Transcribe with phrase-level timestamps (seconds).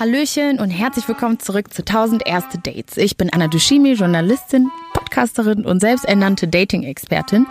[0.00, 2.96] Hallöchen und herzlich willkommen zurück zu 1000 erste Dates.
[2.96, 7.46] Ich bin Anna Dushimi, Journalistin, Podcasterin und selbsternannte Dating-Expertin.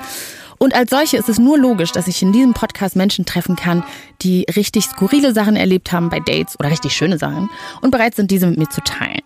[0.57, 3.83] Und als solche ist es nur logisch, dass ich in diesem Podcast Menschen treffen kann,
[4.23, 7.51] die richtig skurrile Sachen erlebt haben bei Dates oder richtig schöne Sachen
[7.81, 9.21] und bereit sind, diese mit mir zu teilen.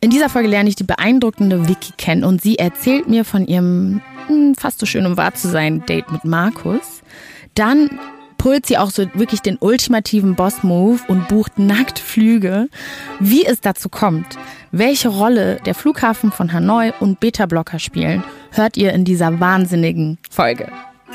[0.00, 4.00] In dieser Folge lerne ich die beeindruckende Vicky kennen und sie erzählt mir von ihrem
[4.28, 7.02] hm, fast so schön um wahr zu sein Date mit Markus.
[7.54, 8.00] Dann
[8.42, 12.68] pult sie auch so wirklich den ultimativen Boss-Move und bucht nackt Flüge.
[13.20, 14.36] Wie es dazu kommt,
[14.72, 20.66] welche Rolle der Flughafen von Hanoi und Beta-Blocker spielen, hört ihr in dieser wahnsinnigen Folge.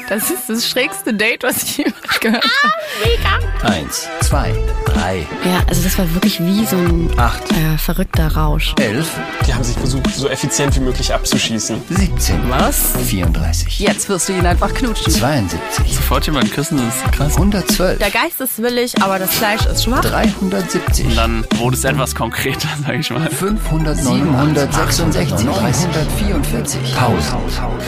[0.10, 2.74] Das ist das schrägste Date, was ich jemals gehört habe.
[3.04, 3.74] Mega.
[3.76, 4.54] Eins, zwei,
[4.86, 5.26] drei.
[5.44, 7.44] Ja, also das war wirklich wie so ein Acht.
[7.52, 8.74] Äh, verrückter Rausch.
[8.80, 9.10] Elf.
[9.46, 11.82] Die haben sich versucht, so effizient wie möglich abzuschießen.
[11.90, 12.50] 17.
[12.50, 12.94] Was?
[13.06, 13.80] 34.
[13.80, 15.12] Jetzt wirst du ihn einfach knutschen.
[15.12, 15.96] 72.
[15.96, 17.36] Sofort jemanden küssen, das ist krass.
[17.36, 18.00] 112.
[18.00, 20.02] Der Geist ist willig, aber das Fleisch ist schwach.
[20.02, 21.06] 370.
[21.08, 23.30] Und dann wurde es etwas konkreter, sag ich mal.
[23.30, 26.96] 500, 766, 344.
[26.96, 27.38] Pause.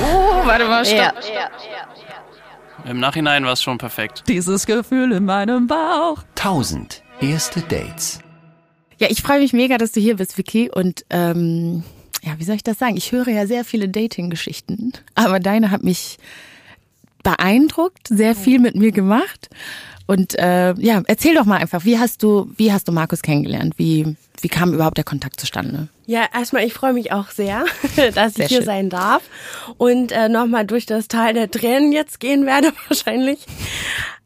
[0.03, 0.97] Oh, warte mal, stopp.
[1.33, 1.49] Ja.
[2.85, 4.23] Im Nachhinein war es schon perfekt.
[4.27, 6.23] Dieses Gefühl in meinem Bauch.
[6.35, 8.19] 1000 erste Dates.
[8.97, 10.69] Ja, ich freue mich mega, dass du hier bist, Vicky.
[10.69, 11.83] Und ähm,
[12.21, 12.97] ja, wie soll ich das sagen?
[12.97, 16.17] Ich höre ja sehr viele Dating-Geschichten, aber deine hat mich
[17.23, 19.49] beeindruckt, sehr viel mit mir gemacht.
[20.09, 23.75] Und äh, ja, erzähl doch mal einfach, wie hast du, wie hast du Markus kennengelernt?
[23.77, 25.87] Wie, wie kam überhaupt der Kontakt zustande?
[26.07, 27.65] Ja, erstmal, ich freue mich auch sehr,
[28.15, 28.65] dass Sehr ich hier schön.
[28.65, 29.21] sein darf
[29.77, 33.45] und äh, nochmal durch das Tal der Tränen jetzt gehen werde wahrscheinlich.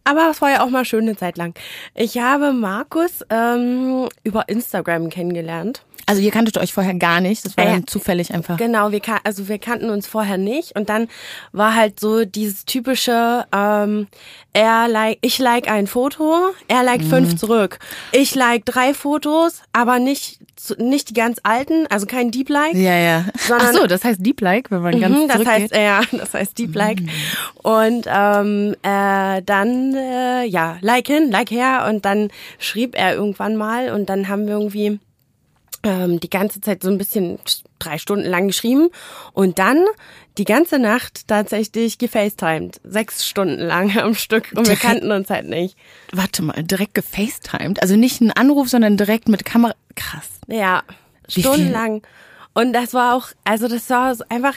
[0.06, 1.54] Aber es war ja auch mal schön eine Zeit lang.
[1.96, 5.84] Ich habe Markus ähm, über Instagram kennengelernt.
[6.06, 8.58] Also ihr kanntet euch vorher gar nicht, das war Äh, dann zufällig einfach.
[8.58, 11.08] Genau, wir kan also wir kannten uns vorher nicht und dann
[11.52, 14.08] war halt so dieses typische, ähm,
[14.54, 17.10] er like, ich like ein Foto, er like Mhm.
[17.10, 17.80] fünf zurück.
[18.12, 20.40] Ich like drei Fotos, aber nicht
[20.78, 22.76] nicht die ganz alten, also kein Deep Like.
[22.76, 23.26] Ja, ja.
[23.38, 26.02] Sondern- Ach so, das heißt Deep Like, wenn man ganz Mhm, das heißt, äh, ja,
[26.12, 27.00] das heißt Deep Like.
[27.64, 31.86] Und ähm, äh, dann, äh, ja, Like hin, Like her.
[31.90, 35.00] Und dann schrieb er irgendwann mal und dann haben wir irgendwie
[35.84, 37.40] ähm, die ganze Zeit so ein bisschen
[37.80, 38.90] drei Stunden lang geschrieben
[39.34, 39.84] und dann
[40.38, 42.80] die ganze Nacht tatsächlich gefacetimed.
[42.84, 45.76] Sechs Stunden lang am Stück und wir kannten uns halt nicht.
[46.12, 47.82] Warte mal, direkt gefacetimed.
[47.82, 49.74] Also nicht ein Anruf, sondern direkt mit Kamera.
[49.96, 50.28] Krass.
[50.48, 50.84] Ja,
[51.28, 51.44] Wie viel?
[51.44, 52.02] stundenlang.
[52.56, 54.54] Und das war auch, also das war einfach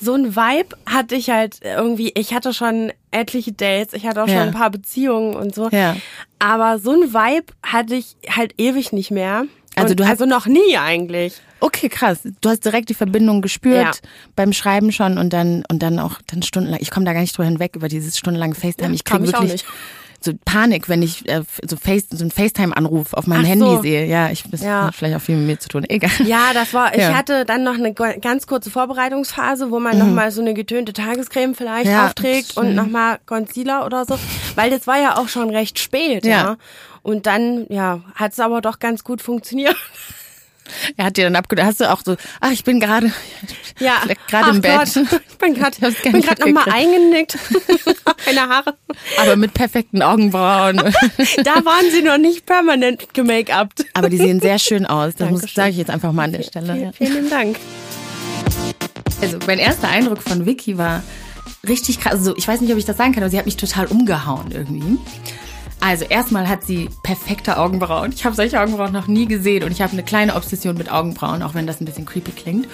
[0.00, 2.12] so ein Vibe hatte ich halt irgendwie.
[2.14, 4.34] Ich hatte schon etliche Dates, ich hatte auch Ja.
[4.38, 5.68] schon ein paar Beziehungen und so.
[5.70, 5.96] Ja.
[6.38, 9.46] Aber so ein Vibe hatte ich halt ewig nicht mehr.
[9.80, 11.40] Also und, du hast- also noch nie eigentlich.
[11.60, 12.20] Okay, krass.
[12.40, 13.90] Du hast direkt die Verbindung gespürt Ja.
[14.36, 16.80] beim Schreiben schon und dann und dann auch dann stundenlang.
[16.80, 18.94] Ich komme da gar nicht drüber hinweg über dieses stundenlange FaceTime.
[18.94, 19.66] ich kriege ich auch wirklich nicht.
[20.22, 23.82] So Panik, wenn ich äh, so Face so einen FaceTime-Anruf auf meinem Ach Handy so.
[23.82, 24.06] sehe.
[24.06, 24.86] Ja, ich das Ja.
[24.86, 25.84] hat vielleicht auch viel mit mir zu tun.
[25.88, 26.10] Egal.
[26.24, 27.14] Ja, das war, ich Ja.
[27.14, 31.54] hatte dann noch eine ganz kurze Vorbereitungsphase, wo man noch nochmal so eine getönte Tagescreme
[31.54, 31.90] vielleicht Mhm.
[31.92, 34.18] Ja, aufträgt und nochmal Concealer oder so.
[34.56, 36.30] Weil das war ja auch schon recht spät, ja.
[36.30, 36.56] Ja.
[37.02, 39.76] Und dann, ja, hat es aber doch ganz gut funktioniert.
[40.96, 41.66] Er hat dir dann abgedacht.
[41.66, 43.12] Hast du auch so, ach, ich bin gerade
[43.78, 44.94] Ja, gerade im Bett.
[44.94, 44.96] Gott,
[45.30, 46.74] ich bin gerade bin gerade noch mal mitgekriegt.
[46.74, 47.38] eingenickt.
[48.26, 48.74] Meine Haare.
[49.18, 50.76] aber mit perfekten Augenbrauen.
[50.76, 53.84] Da waren sie noch nicht permanent gemake-upt.
[53.94, 55.14] aber die sehen sehr schön aus.
[55.16, 56.76] Das sage ich jetzt einfach mal an der Stelle.
[56.76, 56.92] Ja.
[56.92, 57.56] Vielen, vielen Dank.
[59.22, 61.02] Also mein erster Eindruck von Vicky war
[61.68, 62.12] richtig krass.
[62.14, 64.50] Also ich weiß nicht, ob ich das sagen kann, aber sie hat mich total umgehauen
[64.50, 64.98] irgendwie.
[65.80, 68.12] Also erstmal hat sie perfekte Augenbrauen.
[68.12, 71.42] Ich habe solche Augenbrauen noch nie gesehen und ich habe eine kleine Obsession mit Augenbrauen,
[71.42, 72.68] auch wenn das ein bisschen creepy klingt.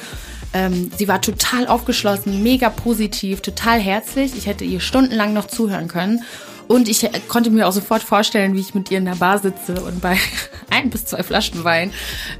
[0.52, 4.36] Ähm, sie war total aufgeschlossen, mega positiv, total herzlich.
[4.36, 6.24] Ich hätte ihr stundenlang noch zuhören können.
[6.68, 9.38] Und ich äh, konnte mir auch sofort vorstellen, wie ich mit ihr in der Bar
[9.38, 10.18] sitze und bei
[10.70, 11.92] ein bis zwei Flaschen Wein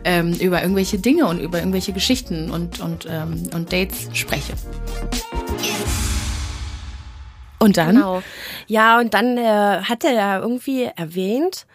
[0.05, 4.55] ähm, über irgendwelche Dinge und über irgendwelche Geschichten und, und, ähm, und Dates spreche.
[7.59, 7.94] Und dann?
[7.97, 8.22] Genau.
[8.67, 11.67] Ja, und dann äh, hat er ja irgendwie erwähnt,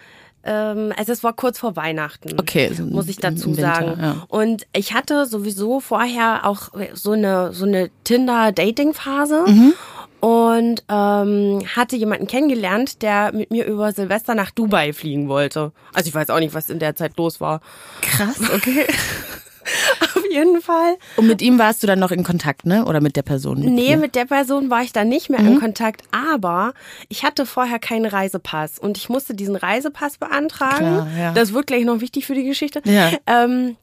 [0.44, 2.40] ähm, also es war kurz vor Weihnachten.
[2.40, 3.98] Okay, so muss ich dazu Winter, sagen.
[4.01, 4.25] ja.
[4.28, 9.45] Und ich hatte sowieso vorher auch so eine so eine Tinder-Dating-Phase.
[9.48, 9.74] Mhm.
[10.19, 15.72] Und ähm, hatte jemanden kennengelernt, der mit mir über Silvester nach Dubai fliegen wollte.
[15.95, 17.60] Also ich weiß auch nicht, was in der Zeit los war.
[18.01, 18.86] Krass, okay.
[20.16, 20.98] Auf jeden Fall.
[21.18, 22.86] Und mit ihm warst du dann noch in Kontakt, ne?
[22.86, 23.60] Oder mit der Person?
[23.60, 23.98] Nee, ihr?
[23.98, 25.48] mit der Person war ich dann nicht mehr Mhm.
[25.54, 26.74] in Kontakt, aber
[27.10, 30.78] ich hatte vorher keinen Reisepass und ich musste diesen Reisepass beantragen.
[30.78, 31.34] Klar, ja.
[31.34, 32.81] Das wird gleich noch wichtig für die Geschichte.
[32.86, 33.12] Ja.
[33.28, 33.75] Ähm,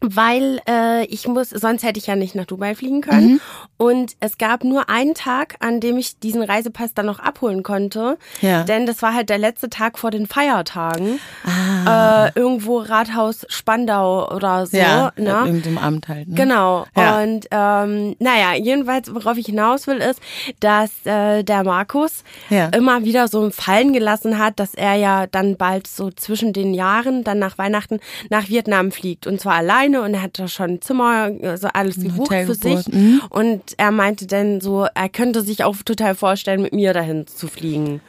[0.00, 3.32] weil äh, ich muss, sonst hätte ich ja nicht nach Dubai fliegen können.
[3.32, 3.40] Mhm.
[3.76, 8.16] Und es gab nur einen Tag, an dem ich diesen Reisepass dann noch abholen konnte.
[8.40, 8.62] Ja.
[8.64, 11.18] Denn das war halt der letzte Tag vor den Feiertagen.
[11.44, 12.26] Ah.
[12.26, 14.76] Äh, irgendwo Rathaus Spandau oder so.
[14.76, 15.30] ja, ne?
[15.30, 16.28] in irgendeinem Amt halt.
[16.28, 16.34] Ne?
[16.34, 16.86] Genau.
[16.96, 17.20] Ja.
[17.22, 20.20] Und ähm, naja, jedenfalls, worauf ich hinaus will, ist,
[20.60, 22.66] dass äh, der Markus Ja.
[22.68, 27.24] immer wieder so fallen gelassen hat, dass er ja dann bald so zwischen den Jahren,
[27.24, 29.26] dann nach Weihnachten, nach Vietnam fliegt.
[29.26, 29.54] Und zwar
[29.94, 32.88] alleine und er hat da schon ein Zimmer, also alles gebucht Hotel für sich.
[32.88, 33.22] mhm.
[33.30, 37.48] Und er meinte dann so, er könnte sich auch total vorstellen, mit mir dahin zu
[37.48, 38.00] fliegen.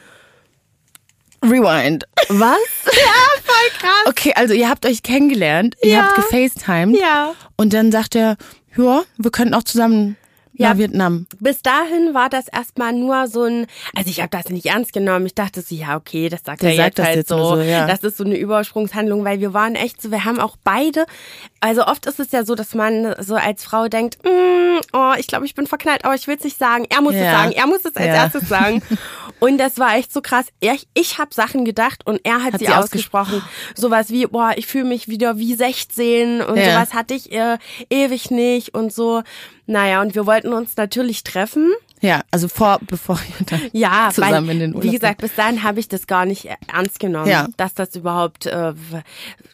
[1.43, 2.03] Rewind.
[2.27, 2.57] Was?
[2.85, 4.05] ja, voll krass.
[4.07, 6.03] Okay, also ihr habt euch kennengelernt, ihr Ja.
[6.03, 6.99] habt gefacetimed.
[6.99, 7.33] Ja.
[7.55, 8.35] Und dann sagt er,
[8.75, 10.17] ja, wir könnten auch zusammen
[10.61, 10.77] Ja.
[10.77, 11.25] Vietnam.
[11.39, 13.65] Bis dahin war das erstmal nur so ein,
[13.95, 15.25] also ich habe das nicht ernst genommen.
[15.25, 17.56] Ich dachte so, ja, okay, das sagt Der er sagt jetzt halt jetzt so.
[17.56, 17.88] so, ja.
[17.88, 21.06] Das ist so eine Übersprungshandlung, weil wir waren echt so, wir haben auch beide,
[21.61, 25.27] also oft ist es ja so, dass man so als Frau denkt, mm, oh, ich
[25.27, 26.85] glaube, ich bin verknallt, aber ich will es nicht sagen.
[26.89, 27.31] Er muss es Ja.
[27.31, 28.13] sagen, er muss es als Ja.
[28.15, 28.81] erstes sagen.
[29.39, 30.47] Und das war echt so krass.
[30.59, 33.41] Er, ich habe Sachen gedacht und er hat, Hat sie, sie ausgesprochen.
[33.73, 37.57] Sowas wie, boah, ich fühle mich wieder wie 16 und sowas hatte ich äh,
[37.89, 39.23] ewig nicht und so.
[39.69, 41.71] Naja, und wir wollten uns natürlich treffen.
[42.01, 45.35] Ja, also vor, bevor ihr dann Ja, zusammen weil, in den Urlaub wie gesagt, bis
[45.35, 47.47] dahin habe ich das gar nicht ernst genommen, Ja.
[47.57, 48.73] dass das überhaupt, äh,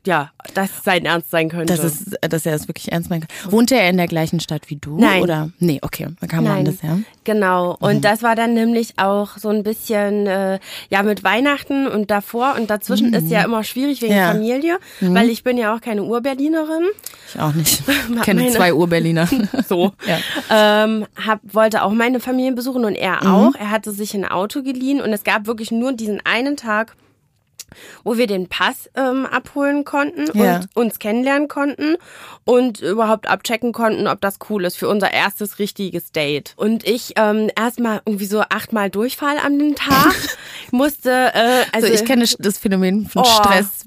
[0.05, 1.73] ja, dass es sein Ernst sein könnte.
[1.75, 3.25] Das ist, dass er das wirklich ernst meint.
[3.49, 4.99] Wohnte er in der gleichen Stadt wie du?
[4.99, 5.23] Nein.
[5.23, 5.49] Oder?
[5.59, 6.07] Nee, okay.
[6.19, 6.99] Dann kam man Nein, das, ja.
[7.23, 7.75] genau.
[7.79, 10.59] Und das war dann nämlich auch so ein bisschen, äh,
[10.89, 14.31] ja, mit Weihnachten und davor und dazwischen ist ja immer schwierig wegen Ja.
[14.33, 16.83] Familie, weil ich bin ja auch keine Urberlinerin.
[17.33, 17.81] Ich auch nicht.
[17.87, 19.27] Ich kenne Meine- zwei Urberliner.
[19.67, 19.93] So.
[20.05, 20.83] Ja.
[20.83, 23.29] Ähm, hab, wollte auch meine Familie besuchen und er Mhm.
[23.31, 23.55] auch.
[23.55, 26.95] Er hatte sich ein Auto geliehen und es gab wirklich nur diesen einen Tag,
[28.03, 30.57] wo wir den Pass ähm, abholen konnten Ja.
[30.57, 31.97] und uns kennenlernen konnten
[32.45, 36.53] und überhaupt abchecken konnten, ob das cool ist für unser erstes richtiges Date.
[36.57, 40.13] Und ich ähm, erstmal irgendwie so achtmal Durchfall an den Tag
[40.71, 41.09] musste.
[41.11, 43.25] Äh, also Also ich kenne das Phänomen von Oh.
[43.25, 43.85] Stress.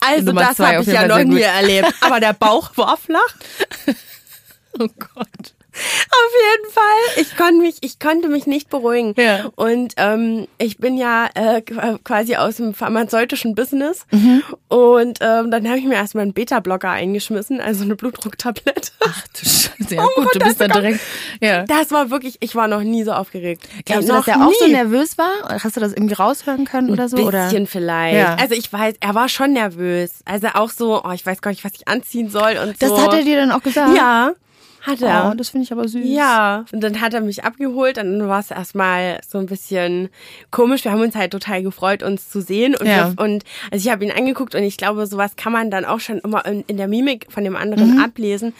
[0.00, 1.92] also Nummer das habe ich ja noch nie erlebt.
[2.00, 3.34] Aber der Bauch war flach.
[4.78, 5.54] Oh Gott.
[5.80, 7.22] Auf jeden Fall.
[7.22, 9.14] Ich konnte mich, ich konnte mich nicht beruhigen.
[9.16, 9.50] Ja.
[9.56, 14.06] Und ähm, ich bin ja äh, qu- quasi aus dem pharmazeutischen Business.
[14.10, 14.42] Mhm.
[14.68, 18.92] Und ähm, dann habe ich mir erstmal einen Beta-Blocker eingeschmissen, also eine Blutdrucktablette.
[19.00, 19.94] Ach du Scheiße.
[19.94, 21.00] Ja Oh gut, Gott, du das bist da bekommt- direkt.
[21.40, 21.64] Ja.
[21.64, 23.62] Das war wirklich, ich war noch nie so aufgeregt.
[23.84, 25.30] Glaubst du, dass er auch so nervös war?
[25.62, 27.16] Hast du das irgendwie raushören können oder so?
[27.16, 27.44] Ein oder?
[27.44, 28.16] bisschen vielleicht.
[28.16, 28.36] Ja.
[28.40, 30.10] Also ich weiß, er war schon nervös.
[30.24, 33.00] Also auch so, oh, ich weiß gar nicht, was ich anziehen soll und Das so.
[33.02, 33.96] hat er dir dann auch gesagt?
[33.96, 34.32] Ja,
[34.82, 35.30] hat er.
[35.30, 36.00] Oh, das finde ich aber süß.
[36.04, 40.08] Ja, und dann hat er mich abgeholt, dann war es erstmal so ein bisschen
[40.50, 40.84] komisch.
[40.84, 42.74] Wir haben uns halt total gefreut, uns zu sehen.
[42.74, 43.12] Und, Ja.
[43.14, 46.00] wir, und also ich habe ihn angeguckt und ich glaube, sowas kann man dann auch
[46.00, 48.00] schon immer in, in der Mimik von dem anderen Mhm.
[48.00, 48.54] ablesen,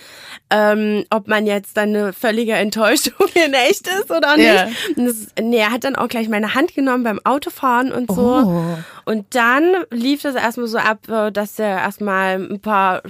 [0.50, 3.14] ähm, ob man jetzt dann eine völlige Enttäuschung
[3.46, 4.46] in echt ist oder nicht.
[4.46, 4.68] Ja.
[4.96, 8.42] Und das, nee, er hat dann auch gleich meine Hand genommen beim Autofahren und so.
[8.44, 8.78] Oh.
[9.06, 13.02] Und dann lief das erstmal so ab, äh, dass wir erstmal ein paar,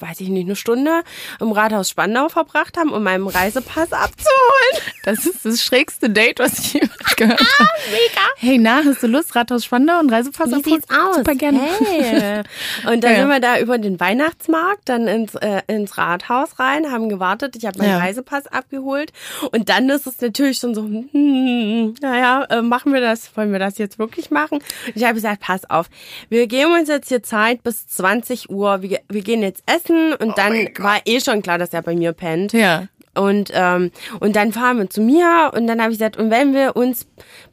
[0.00, 1.02] weiß ich nicht, eine Stunde
[1.40, 4.92] im Rathaus Spandau verbracht haben, um meinen Reisepass abzuholen.
[5.04, 7.50] Das ist das schrägste Date, was ich jemals gehört habe.
[7.60, 8.26] Ah, Mega.
[8.36, 9.34] Hey, na, hast du Lust?
[9.34, 10.80] Rathaus Spandau und Reisepass Wie abholen?
[10.80, 11.16] sieht's aus?
[11.16, 11.60] Super gerne.
[11.60, 12.42] Hey.
[12.92, 13.18] Und dann Ja.
[13.20, 17.56] sind wir da über den Weihnachtsmarkt, dann ins, äh, ins Rathaus rein, haben gewartet.
[17.56, 17.98] Ich habe meinen Ja.
[17.98, 19.12] Reisepass abgeholt.
[19.52, 23.58] Und dann ist es natürlich schon so, hm, naja, äh, machen wir das, wollen wir
[23.58, 24.58] das jetzt wirklich machen?
[24.58, 25.86] Und ich habe gesagt, pass auf,
[26.28, 28.82] wir geben uns jetzt hier Zeit bis 20 Uhr.
[28.82, 32.12] Wir, wir gehen jetzt essen und dann war eh schon klar, dass er bei mir
[32.12, 32.37] pennt.
[32.52, 32.86] Ja.
[33.14, 33.90] Und, ähm,
[34.20, 37.06] und dann fahren wir zu mir und dann habe ich gesagt, und wenn wir uns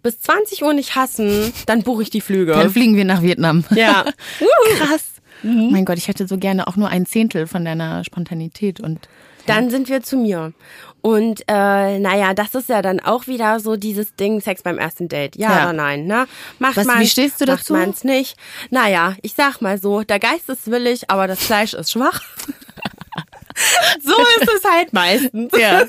[0.04, 2.52] bis 20 Uhr nicht hassen, dann buche ich die Flüge.
[2.52, 3.64] Dann fliegen wir nach Vietnam.
[3.72, 4.06] Ja.
[4.78, 5.06] Krass.
[5.42, 9.08] Mein Gott, ich hätte so gerne auch nur ein Zehntel von deiner Spontanität und
[9.48, 10.54] Dann sind wir zu mir.
[11.02, 15.08] Und äh, naja, das ist ja dann auch wieder so dieses Ding, Sex beim ersten
[15.08, 15.36] Date.
[15.36, 15.64] Ja, Ja.
[15.66, 16.26] oder nein, ne?
[16.58, 17.74] Macht Was- man wie stehst du dazu?
[17.74, 18.38] Macht man's nicht.
[18.72, 22.22] Naja, ich sag mal so, der Geist ist willig, aber das Fleisch ist schwach.
[24.04, 25.52] so ist es halt meistens.
[25.58, 25.84] Ja.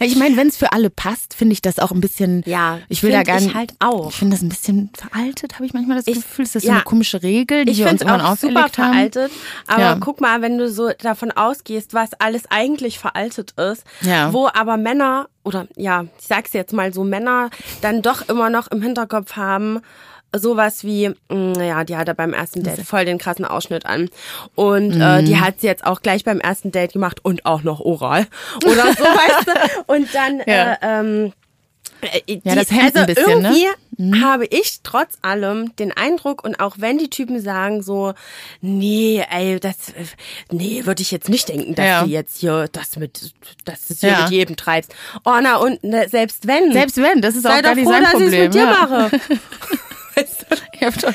[0.00, 2.42] Ich meine, wenn es für alle passt, finde ich das auch ein bisschen.
[2.46, 3.54] Ja, ich will da gar ich nicht.
[3.54, 4.08] halt auch.
[4.10, 6.44] Ich finde das ein bisschen veraltet, habe ich manchmal das Ich- Gefühl.
[6.44, 6.74] Ist das so ja.
[6.76, 8.72] eine komische Regel, die Ich wir uns auch super haben?
[8.72, 9.32] veraltet.
[9.66, 9.96] Aber Ja.
[10.00, 14.32] guck mal, wenn du so davon ausgehst, was alles eigentlich veraltet ist, Ja.
[14.32, 17.50] wo aber Männer oder ja, ich sag's jetzt mal so, Männer
[17.82, 19.80] dann doch immer noch im Hinterkopf haben,
[20.32, 24.08] sowas wie, mh, ja, die hat er beim ersten Date voll den krassen Ausschnitt an.
[24.54, 25.24] Und äh, Mhm.
[25.26, 28.26] die hat sie jetzt auch gleich beim ersten Date gemacht und auch noch oral.
[28.64, 29.92] Oder so, weißt du?
[29.92, 30.72] Und dann, Ja.
[30.74, 31.32] äh, ähm,
[32.02, 33.54] Äh, Ja, das hemmt also ein bisschen, ne?
[33.98, 38.14] irgendwie habe ich trotz allem den Eindruck und auch wenn die Typen sagen so,
[38.62, 40.04] nee, ey, das, äh,
[40.50, 42.02] nee, würde ich jetzt nicht denken, dass Ja.
[42.04, 43.34] du jetzt hier das mit,
[43.66, 44.20] dass du es hier Ja.
[44.22, 44.94] mit jedem treibst.
[45.26, 48.04] Oh, na und ne, selbst wenn, Selbst wenn, das ist auch gar nicht froh, sein
[48.04, 48.44] dass ich es Problem.
[48.44, 49.10] mit dir
[50.16, 50.22] ja.
[50.50, 50.62] mache.
[50.72, 51.14] Ich hab doch-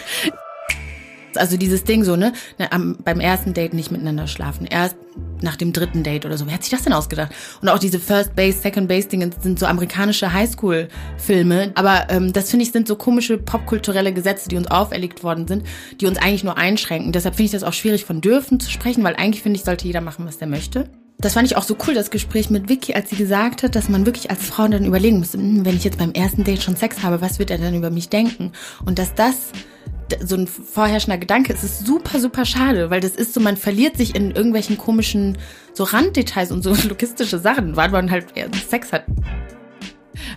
[1.37, 2.31] Also dieses Ding so, ne?
[2.69, 4.65] Am, beim ersten Date nicht miteinander schlafen.
[4.65, 4.95] Erst
[5.41, 6.45] nach dem dritten Date oder so.
[6.47, 7.33] Wer hat sich das denn ausgedacht?
[7.61, 11.71] Und auch diese First Base, Second Base Dinge sind so amerikanische Highschool-Filme.
[11.75, 15.65] Aber ähm, das finde ich sind so komische popkulturelle Gesetze, die uns auferlegt worden sind,
[15.99, 17.11] die uns eigentlich nur einschränken.
[17.11, 19.87] Deshalb finde ich das auch schwierig von dürfen zu sprechen, weil eigentlich finde ich, sollte
[19.87, 20.89] jeder machen, was der möchte.
[21.17, 23.89] Das fand ich auch so cool, das Gespräch mit Vicky, als sie gesagt hat, dass
[23.89, 26.75] man wirklich als Frau dann überlegen muss, hm, wenn ich jetzt beim ersten Date schon
[26.75, 28.51] Sex habe, was wird er dann über mich denken?
[28.85, 29.51] Und dass das
[30.23, 33.97] so ein vorherrschender Gedanke ist, ist super, super schade, weil das ist so, man verliert
[33.97, 35.37] sich in irgendwelchen komischen
[35.73, 38.27] so Randdetails und so logistische Sachen, weil man halt
[38.69, 39.05] Sex hat.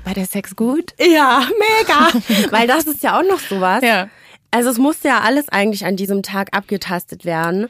[0.04, 0.94] War der Sex gut?
[0.99, 1.42] Ja,
[1.78, 2.50] mega.
[2.50, 3.82] Weil das ist ja auch noch sowas.
[3.82, 4.08] Ja.
[4.50, 7.68] Also es musste ja alles eigentlich an diesem Tag abgetastet werden.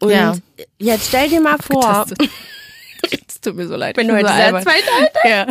[0.00, 0.34] Und Ja.
[0.78, 2.06] jetzt stell dir mal vor,
[3.28, 3.94] Es tut mir so leid.
[3.94, 5.12] bin ich bin heute so sehr zweiteilt.
[5.24, 5.46] Ja.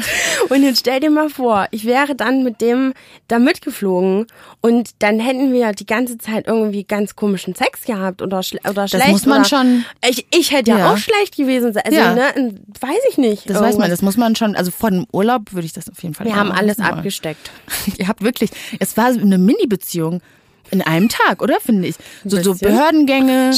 [0.50, 2.94] Und jetzt stell dir mal vor, ich wäre dann mit dem
[3.30, 4.28] da mitgeflogen
[4.60, 8.88] und dann hätten wir die ganze Zeit irgendwie ganz komischen Sex gehabt oder, schle oder
[8.90, 9.08] schlecht.
[9.08, 10.94] muss man schon- Ich, ich hätte ja, Ja.
[10.94, 11.84] auch schlecht gewesen sein.
[11.86, 12.14] Also, Ja.
[12.14, 13.50] ne, weiß ich nicht.
[13.50, 13.90] Das weiß man, Irgendwas.
[13.92, 16.36] das muss man schon, also vor dem Urlaub würde ich das auf jeden Fall Wir
[16.36, 16.88] haben alles wollen.
[16.90, 17.50] abgesteckt.
[17.98, 18.50] Ihr habt wirklich,
[18.80, 20.22] es war so eine Mini-Beziehung
[20.70, 21.96] in einem Tag, oder finde ich?
[22.26, 22.54] So, so.
[22.56, 23.52] Behördengänge,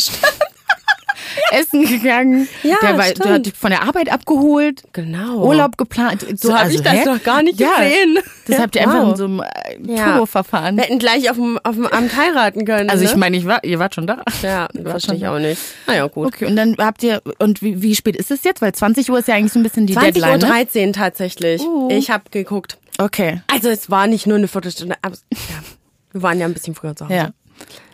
[1.52, 5.46] Essen gegangen, Ja, der, war, der hat dich von der Arbeit abgeholt, Genau.
[5.46, 6.26] Urlaub geplant.
[6.40, 8.20] So hab ich das noch gar nicht gesehen.
[8.48, 9.10] Das Ja, habt ihr einfach wow.
[9.12, 10.06] in so einem äh, Ja.
[10.12, 10.78] Turbo-Verfahren.
[10.78, 12.90] Wir hätten gleich auf dem, auf dem Amt heiraten können.
[12.90, 13.10] Also ne?
[13.10, 14.24] ich meine, ich war, ihr wart schon da.
[14.42, 15.62] Ja, verstehe ich auch nicht.
[15.88, 16.28] Naja, gut.
[16.28, 18.62] Okay, und dann habt ihr, und wie, wie spät ist es jetzt?
[18.62, 20.88] Weil 20 Uhr ist ja eigentlich so ein bisschen die 20.13 Deadline.
[20.90, 21.62] Uhr tatsächlich.
[21.62, 21.90] Uh.
[21.92, 22.78] Ich habe geguckt.
[22.98, 25.64] Okay, Also es war nicht nur eine Viertelstunde, aber ja,
[26.12, 27.14] wir waren ja ein bisschen früher zu Hause.
[27.16, 27.30] ja.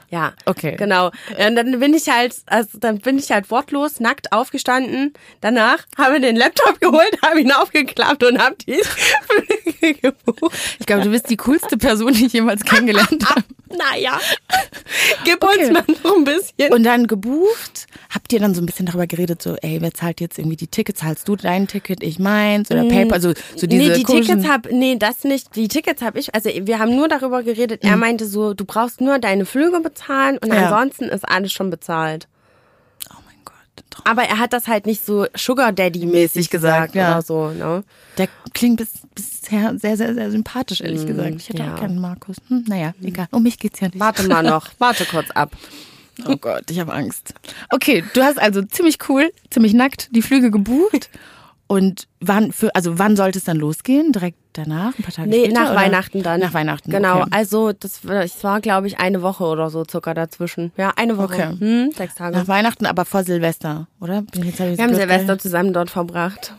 [0.10, 0.34] Ja.
[0.46, 0.76] Okay.
[0.78, 1.08] Genau.
[1.38, 5.14] Und dann bin ich halt, also dann bin ich halt wortlos, nackt aufgestanden.
[5.42, 10.56] Danach habe den Laptop geholt, habe ihn aufgeklappt und habe die Flüge gebucht.
[10.80, 13.44] Ich glaube, du bist die coolste Person, die ich jemals kennengelernt habe.
[13.70, 14.20] Naja.
[15.26, 15.66] Gib Okay.
[15.66, 16.72] uns mal noch ein bisschen.
[16.74, 20.22] Und dann gebucht, habt ihr dann so ein bisschen darüber geredet, so, ey, wer zahlt
[20.22, 21.00] jetzt irgendwie die Tickets?
[21.02, 23.14] Zahlst du dein Ticket, ich meins oder PayPal?
[23.14, 23.88] Also so diese Mm.
[23.88, 25.56] nee, die komischen- Tickets hab, nee, das nicht.
[25.56, 27.84] Die Tickets habe ich, also wir haben nur darüber geredet.
[27.84, 29.95] Er meinte so, du brauchst nur deine Flüge bezahlen
[30.42, 30.54] und Mhm.
[30.54, 30.64] Ja.
[30.70, 32.28] ansonsten ist alles schon bezahlt.
[33.12, 33.56] Oh mein Gott.
[33.90, 34.06] Traum.
[34.06, 37.12] Aber er hat das halt nicht so Sugar Daddy mäßig gesagt, gesagt ja.
[37.14, 37.84] oder so, ne?
[38.18, 41.36] Der klingt bis, bisher sehr, sehr, sehr sympathisch, ehrlich gesagt.
[41.38, 41.74] Ich hätte ja.
[41.76, 42.38] auch keinen Markus.
[42.48, 43.28] Hm, naja, egal.
[43.32, 44.00] Um mich geht's ja nicht.
[44.00, 45.52] Warte mal noch, warte kurz ab.
[46.26, 47.34] Oh Gott, ich habe Angst.
[47.72, 51.10] Okay, du hast also ziemlich cool, ziemlich nackt die Flüge gebucht.
[51.68, 54.12] Und wann für, also wann sollte es dann losgehen?
[54.12, 54.94] Direkt danach?
[54.98, 55.54] Ein paar Tage Nee, später?
[55.62, 55.76] nach oder?
[55.82, 56.40] Weihnachten dann.
[56.40, 56.92] Nach Weihnachten.
[56.92, 57.30] Genau, Okay.
[57.32, 60.72] also das, war- es war, glaube ich, eine Woche oder so circa dazwischen.
[60.78, 61.54] Ja, eine Woche.
[61.54, 61.56] Okay.
[61.60, 62.38] Hm, sechs Tage.
[62.38, 64.24] Nach Weihnachten, aber vor Silvester, oder?
[64.36, 65.42] Jetzt- hab Wir haben Silvester gerechnet?
[65.42, 66.54] zusammen dort verbracht.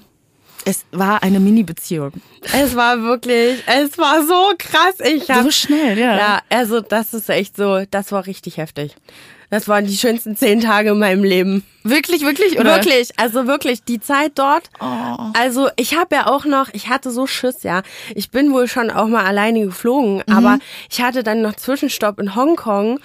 [0.65, 2.11] Es war eine Mini-Beziehung.
[2.53, 4.95] Es war wirklich, es war so krass.
[5.05, 6.17] Ich hab, So schnell, ja.
[6.17, 8.97] Ja, also das ist echt so, das war richtig heftig.
[9.51, 11.65] Das waren die schönsten zehn Tage in meinem Leben.
[11.85, 12.73] Wirklich, wirklich, oder?
[12.73, 12.77] Oh.
[12.77, 14.71] Wirklich, also wirklich die Zeit dort.
[15.35, 17.83] Also ich habe ja auch noch, ich hatte so Schiss, ja.
[18.17, 20.35] Ich bin wohl schon auch mal alleine geflogen, Mhm.
[20.37, 20.59] aber
[20.91, 22.99] ich hatte dann noch Zwischenstopp in Hongkong.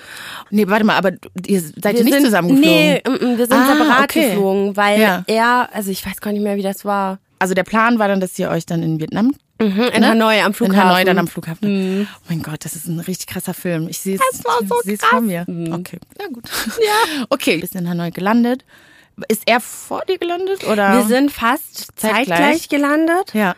[0.50, 1.12] Nee, warte mal, aber
[1.46, 2.72] ihr seid Wir nicht sind, zusammen geflogen?
[2.72, 4.30] Nee, mm, mm, wir sind Ah, separat okay.
[4.30, 5.24] geflogen, weil Ja.
[5.28, 7.20] er, also ich weiß gar nicht mehr, wie das war.
[7.38, 10.80] Also der Plan war dann, dass ihr euch dann in Vietnam In Hanoi am Flughafen.
[10.82, 12.08] In Hanoi dann am Flughafen.
[12.10, 13.88] Oh mein Gott, das ist ein richtig krasser Film.
[13.90, 14.22] Ich sehe es.
[14.32, 15.46] Das war so vor mir.
[15.48, 16.46] Okay, na gut.
[16.80, 17.26] Ja.
[17.30, 18.66] Okay, bist in Hanoi gelandet.
[19.28, 20.94] Ist er vor dir gelandet oder?
[20.94, 22.28] Wir sind fast Zeitgleich.
[22.28, 23.34] zeitgleich gelandet.
[23.34, 23.56] ja,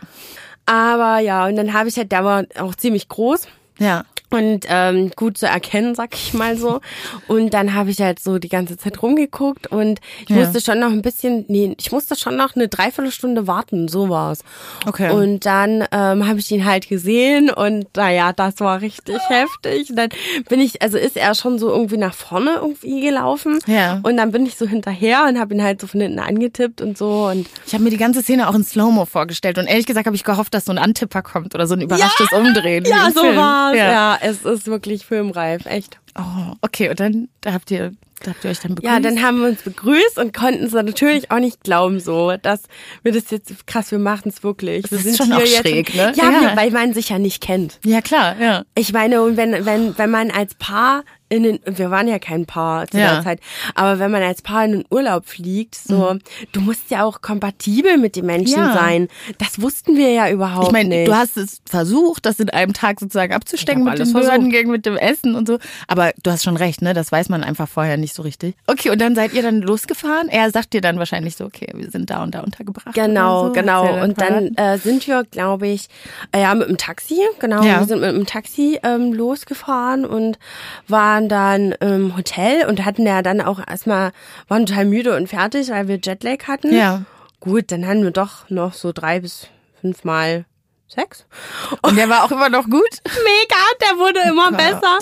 [0.65, 3.48] Aber ja, und dann habe ich halt, der war auch ziemlich groß
[3.79, 4.03] ja.
[4.33, 6.81] Und ähm, gut zu erkennen, sag ich mal so.
[7.27, 10.37] Und dann habe ich halt so die ganze Zeit rumgeguckt und ich Ja.
[10.37, 14.39] musste schon noch ein bisschen, nee, ich musste schon noch eine Dreiviertelstunde warten, so war's.
[14.85, 15.11] Okay.
[15.11, 19.89] Und dann ähm, habe ich ihn halt gesehen und naja, das war richtig heftig.
[19.91, 20.09] Und dann
[20.49, 23.59] bin ich, also ist er schon so irgendwie nach vorne irgendwie gelaufen.
[23.67, 23.99] Ja.
[24.03, 26.97] Und dann bin ich so hinterher und habe ihn halt so von hinten angetippt und
[26.97, 30.05] so und Ich habe mir die ganze Szene auch in Slow-Mo vorgestellt und ehrlich gesagt
[30.05, 32.85] habe ich gehofft, dass so ein Antipper kommt oder so ein überraschtes Umdrehen.
[32.85, 33.35] wie Ja, so Film.
[33.35, 33.75] war's.
[33.77, 33.91] Ja.
[33.91, 34.17] Ja.
[34.24, 36.00] Es ist wirklich filmreif, echt.
[36.18, 38.94] Oh, okay, und dann da habt ihr, da habt ihr euch dann begrüßt.
[38.94, 42.62] Ja, dann haben wir uns begrüßt und konnten es natürlich auch nicht glauben, so, dass
[43.01, 44.89] wir das jetzt krass, wir machen es wirklich.
[44.92, 46.13] Wir Das ist schon auch schräg, ne?
[46.15, 46.56] Ja, Ja.
[46.56, 47.80] weil man sich ja nicht kennt.
[47.84, 48.63] ja klar, ja.
[48.75, 52.45] Ich meine, und wenn, wenn, wenn man als Paar in den, wir waren ja kein
[52.45, 53.15] Paar zu Ja.
[53.15, 53.39] der Zeit,
[53.75, 56.15] aber wenn man als Paar in den Urlaub fliegt, so,
[56.51, 58.67] du musst ja auch kompatibel mit den Menschen Mhm.
[58.67, 58.73] Ja.
[58.73, 59.07] sein.
[59.39, 61.07] Das wussten wir ja überhaupt Ich meine, nicht.
[61.07, 64.21] du hast es versucht, das in einem Tag sozusagen abzustecken mit versucht.
[64.21, 65.57] Behördengängen, mit dem Essen und so.
[65.87, 66.93] Aber du hast schon recht, ne?
[66.93, 68.55] Das weiß man einfach vorher nicht so richtig.
[68.67, 70.29] Okay, und dann seid ihr dann losgefahren.
[70.29, 72.93] Er sagt dir dann wahrscheinlich so, okay, wir sind da und da untergebracht.
[72.93, 73.53] Genau, so.
[73.53, 73.87] genau.
[73.87, 75.87] Dir Und dann äh, sind wir, glaube ich,
[76.31, 80.37] äh, ja, mit dem Taxi, genau, wir sind mit dem Taxi ähm, losgefahren und
[80.87, 84.12] waren dann im Hotel und hatten ja dann auch erstmal,
[84.48, 86.74] waren total müde und fertig, weil wir Jetlag hatten.
[86.75, 87.01] Ja.
[87.39, 89.48] Gut, dann hatten wir doch noch so drei bis
[89.82, 90.46] fünfmal
[90.88, 91.25] Sex.
[91.82, 92.89] Und der war auch immer noch gut.
[93.06, 95.00] Mega, der wurde immer besser.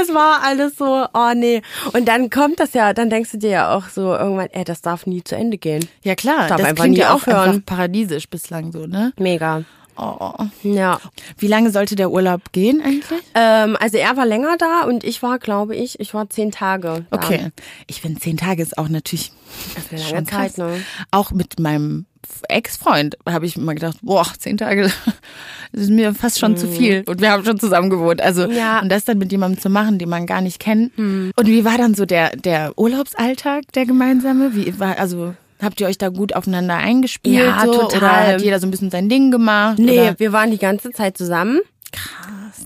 [0.00, 1.62] Es war alles so, oh nee.
[1.92, 4.82] Und dann kommt das ja, dann denkst du dir ja auch so irgendwann, ey, das
[4.82, 5.88] darf nie zu Ende gehen.
[6.02, 7.62] Ja klar, Darf das einfach klingt nie ja auch aufhören.
[7.64, 9.12] paradiesisch bislang so, ne?
[9.18, 9.64] Mega.
[9.96, 10.32] Oh.
[10.62, 10.98] Ja.
[11.38, 13.20] Wie lange sollte der Urlaub gehen eigentlich?
[13.34, 17.04] Ähm, also er war länger da und ich war, glaube ich, ich war zehn Tage
[17.10, 17.16] da.
[17.16, 17.50] Okay.
[17.86, 19.32] Ich finde, zehn Tage ist auch natürlich
[19.74, 20.54] Das ist schon krass.
[20.54, 20.82] Zeit, ne?
[21.10, 22.06] Auch mit meinem
[22.48, 24.84] Ex-Freund habe ich immer gedacht, boah, zehn Tage,
[25.72, 27.04] das ist mir fast schon zu viel.
[27.06, 28.20] Und wir haben schon zusammen gewohnt.
[28.22, 28.54] Also, Mhm.
[28.54, 28.76] Ja.
[28.76, 28.82] Mhm.
[28.84, 30.96] und das dann mit jemandem zu machen, den man gar nicht kennt.
[30.98, 34.54] Und wie war dann so der, der Urlaubsalltag, der gemeinsame?
[34.54, 37.36] Wie war, also, habt ihr euch da gut aufeinander eingespielt?
[37.56, 37.72] Ja, so?
[37.72, 37.96] total.
[37.96, 39.78] Oder hat jeder so ein bisschen sein Ding gemacht?
[39.78, 40.18] Nee, Oder?
[40.18, 41.60] wir waren die ganze Zeit zusammen.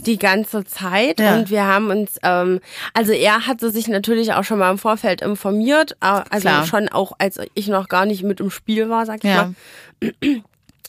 [0.04, 1.34] Die ganze Zeit Ja.
[1.34, 2.60] und wir haben uns, ähm,
[2.94, 6.66] also er hatte sich natürlich auch schon mal im Vorfeld informiert, äh, also Klar.
[6.66, 9.52] schon auch, als ich noch gar nicht mit im Spiel war, sag ich Ja.
[10.00, 10.12] mal,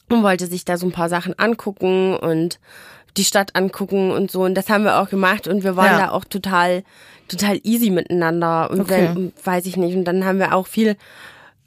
[0.09, 2.59] und wollte sich da so ein paar Sachen angucken und
[3.17, 5.97] die Stadt angucken und so und das haben wir auch gemacht und wir waren Ja.
[6.07, 6.83] da auch total,
[7.27, 9.09] total easy miteinander und Okay.
[9.15, 10.95] wenn, weiß ich nicht und dann haben wir auch viel,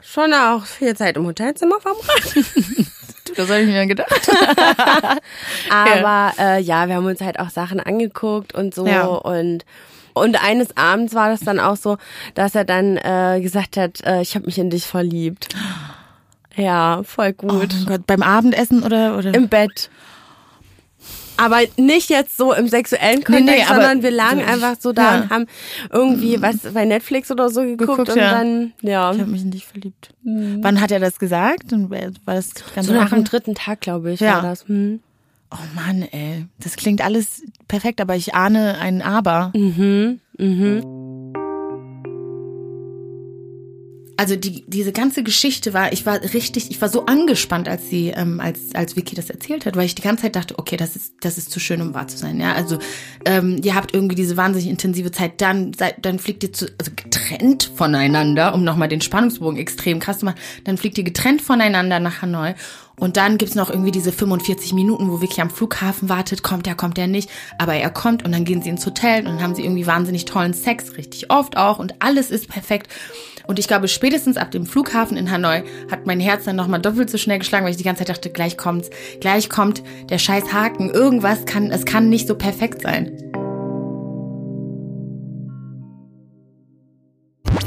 [0.02, 2.36] schon auch viel Zeit im Hotelzimmer verbracht.
[3.36, 4.28] Das habe ich mir gedacht.
[5.70, 9.04] Aber äh, ja, wir haben uns halt auch Sachen angeguckt und so Ja.
[9.06, 9.64] und
[10.12, 11.96] und eines Abends war das dann auch so,
[12.34, 15.48] dass er dann äh, gesagt hat, äh, ich habe mich in dich verliebt.
[16.56, 17.72] Ja, voll Oh gut.
[17.72, 19.16] mein Gott, beim Abendessen oder?
[19.16, 19.32] oder?
[19.32, 19.88] Im Bett.
[21.40, 25.02] Aber nicht jetzt so im sexuellen Kontext, nee, aber sondern wir lagen einfach so da
[25.02, 25.22] ja.
[25.22, 25.46] und haben
[25.90, 28.30] irgendwie was bei Netflix oder so geguckt, Geguckt, und ja.
[28.32, 29.10] dann, ja.
[29.12, 30.10] Ich habe mich in dich verliebt.
[30.22, 31.72] Wann hat er das gesagt?
[31.72, 34.34] Und war das ganz So nach dem dritten Tag, glaube ich, Ja.
[34.34, 34.68] war das.
[34.68, 35.00] Hm.
[35.50, 36.46] Oh Mann, ey.
[36.60, 39.50] Das klingt alles perfekt, aber ich ahne ein Aber.
[39.54, 40.20] Mhm.
[44.20, 48.08] Also die, diese ganze Geschichte war, ich war richtig, ich war so angespannt, als sie,
[48.08, 50.94] ähm, als, als Vicky das erzählt hat, weil ich die ganze Zeit dachte, okay, das
[50.94, 52.38] ist, das ist zu schön, um wahr zu sein.
[52.38, 52.78] Ja, also
[53.24, 56.90] ähm, ihr habt irgendwie diese wahnsinnig intensive Zeit, dann, seid, dann fliegt ihr zu, also
[56.94, 61.98] getrennt voneinander, um nochmal den Spannungsbogen extrem krass zu machen, dann fliegt ihr getrennt voneinander
[61.98, 62.52] nach Hanoi.
[63.00, 66.74] Und dann gibt's noch irgendwie diese 45 Minuten, wo Vicky am Flughafen wartet, kommt er,
[66.74, 67.30] kommt er nicht.
[67.56, 70.26] Aber er kommt und dann gehen sie ins Hotel und dann haben sie irgendwie wahnsinnig
[70.26, 72.88] tollen Sex, richtig oft auch und alles ist perfekt.
[73.50, 77.10] Und ich glaube, spätestens ab dem Flughafen in Hanoi hat mein Herz dann nochmal doppelt
[77.10, 80.52] so schnell geschlagen, weil ich die ganze Zeit dachte, gleich kommt's, gleich kommt der scheiß
[80.52, 83.10] Haken, irgendwas kann, es kann nicht so perfekt sein.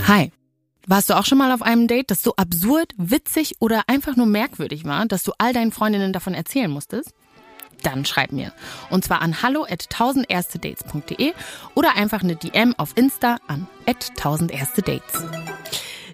[0.07, 0.31] Hi.
[0.87, 4.25] Warst du auch schon mal auf einem Date, das so absurd, witzig oder einfach nur
[4.25, 7.13] merkwürdig war, dass du all deinen Freundinnen davon erzählen musstest?
[7.83, 8.51] Dann schreib mir.
[8.89, 11.33] Und zwar an hallo at 1000erstedates.de
[11.75, 15.23] oder einfach eine DM auf Insta an at 1000erstedates.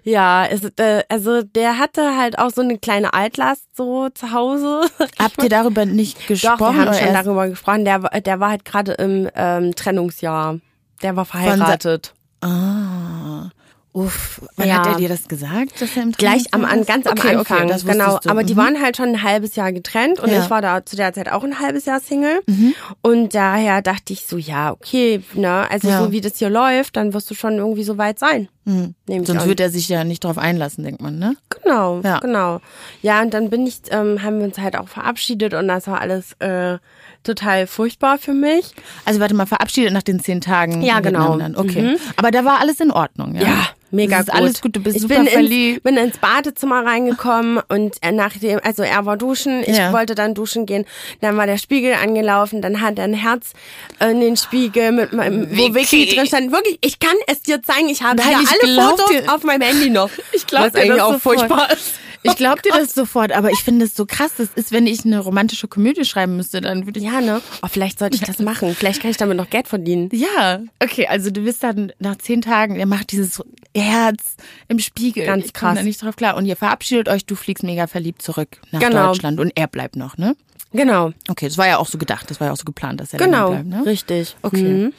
[0.02, 4.82] Ja, es, äh, also der hatte halt auch so eine kleine Altlast so zu Hause.
[5.18, 6.58] Habt ihr darüber nicht gesprochen?
[6.58, 7.84] Doch, wir haben schon darüber gesprochen.
[7.84, 10.58] Der, war- der war halt gerade im ähm, Trennungsjahr.
[11.02, 12.14] Der war verheiratet.
[12.42, 13.50] Ah.
[13.92, 14.78] Uff, wann Ja.
[14.78, 15.80] hat er dir das gesagt?
[15.82, 17.70] Dass er im Gleich am, an, ganz am okay, Anfang.
[17.72, 18.18] Okay, genau.
[18.22, 18.28] du.
[18.30, 18.58] Aber die Mhm.
[18.58, 20.44] waren halt schon ein halbes Jahr getrennt und Ja.
[20.44, 22.40] ich war da zu der Zeit auch ein halbes Jahr Single.
[22.46, 22.74] Mhm.
[23.02, 26.04] Und daher dachte ich so, ja, okay, ne, also Ja.
[26.04, 28.48] so wie das hier läuft, dann wirst du schon irgendwie so weit sein.
[28.64, 28.94] Mhm.
[29.24, 31.34] Sonst wird er sich ja nicht drauf einlassen, denkt man, ne?
[31.62, 32.18] Genau, Ja.
[32.20, 32.60] genau.
[33.02, 36.00] Ja, und dann bin ich, ähm, haben wir uns halt auch verabschiedet und das war
[36.00, 36.78] alles äh,
[37.24, 38.72] total furchtbar für mich.
[39.04, 40.80] Also warte mal, verabschiedet nach den zehn Tagen.
[40.82, 41.38] Ja, genau.
[41.56, 41.82] Okay.
[41.82, 41.96] Mhm.
[42.16, 43.42] Aber da war alles in Ordnung, ja?
[43.42, 44.40] Ja, mega das ist gut.
[44.40, 45.82] alles gut, du bist ich super bin ins, verliebt.
[45.82, 49.92] bin ins Badezimmer reingekommen und äh, nachdem, also er war duschen, ich Ja.
[49.92, 50.84] wollte dann duschen gehen,
[51.20, 53.52] dann war der Spiegel angelaufen, dann hat er ein Herz
[54.00, 56.52] in den Spiegel mit meinem, wo Vicky drin stand.
[56.52, 59.42] Wirklich, ich kann es dir zeigen, ich habe Nein, hier ich alle Fotos dir- auf
[59.44, 60.10] meinem Handy noch.
[60.32, 61.92] Ich glaub was dir eigentlich das auch furchtbar ist.
[62.22, 64.32] Ich glaube dir das sofort, aber ich finde es so krass.
[64.36, 67.06] Das ist, wenn ich eine romantische Komödie schreiben müsste, dann würde ich.
[67.06, 67.40] Ja, ne?
[67.62, 68.74] Oh, vielleicht sollte ich das machen.
[68.74, 70.10] Vielleicht kann ich damit noch Geld verdienen.
[70.12, 73.42] Ja, okay, also du bist dann nach zehn Tagen, er macht dieses
[73.74, 74.36] Herz
[74.68, 75.24] im Spiegel.
[75.26, 75.76] Ganz ich krass.
[75.78, 76.36] da nicht drauf klar.
[76.36, 79.06] Und ihr verabschiedet euch, du fliegst mega verliebt zurück nach Genau.
[79.08, 80.36] Deutschland und er bleibt noch, ne?
[80.72, 81.12] Genau.
[81.28, 83.18] Okay, das war ja auch so gedacht, das war ja auch so geplant, dass er
[83.18, 83.50] Genau.
[83.50, 83.82] bleibt, ne?
[83.86, 84.36] Richtig.
[84.42, 84.62] Okay.
[84.62, 84.92] Mhm.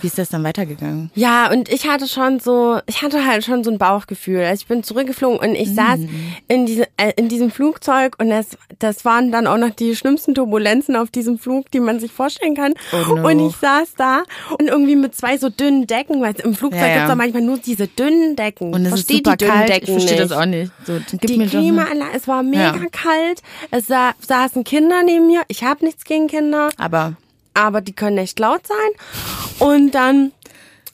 [0.00, 1.10] Wie ist das dann weitergegangen?
[1.14, 4.40] Ja, und ich hatte schon so, ich hatte halt schon so ein Bauchgefühl.
[4.44, 6.32] Also ich bin zurückgeflogen und ich saß Mhm.
[6.48, 10.34] in, diese, äh, in diesem Flugzeug und das, das waren dann auch noch die schlimmsten
[10.34, 12.74] Turbulenzen auf diesem Flug, die man sich vorstellen kann.
[12.92, 13.28] Oh no.
[13.28, 14.22] Und ich saß da
[14.58, 16.94] und irgendwie mit zwei so dünnen Decken, weil im Flugzeug Ja, ja.
[16.94, 18.72] gibt's doch manchmal nur diese dünnen Decken.
[18.74, 19.68] Und es Versteh ist super die dünnen kalt.
[19.68, 20.70] Decken ich verstehe das auch nicht.
[20.86, 22.86] So, gib Die mir Klimaanlage, es war mega Ja.
[22.92, 23.42] kalt.
[23.70, 25.42] Es sa saßen Kinder neben mir.
[25.48, 27.14] Ich habe nichts gegen Kinder Aber
[27.58, 29.68] aber die können echt laut sein.
[29.68, 30.32] Und dann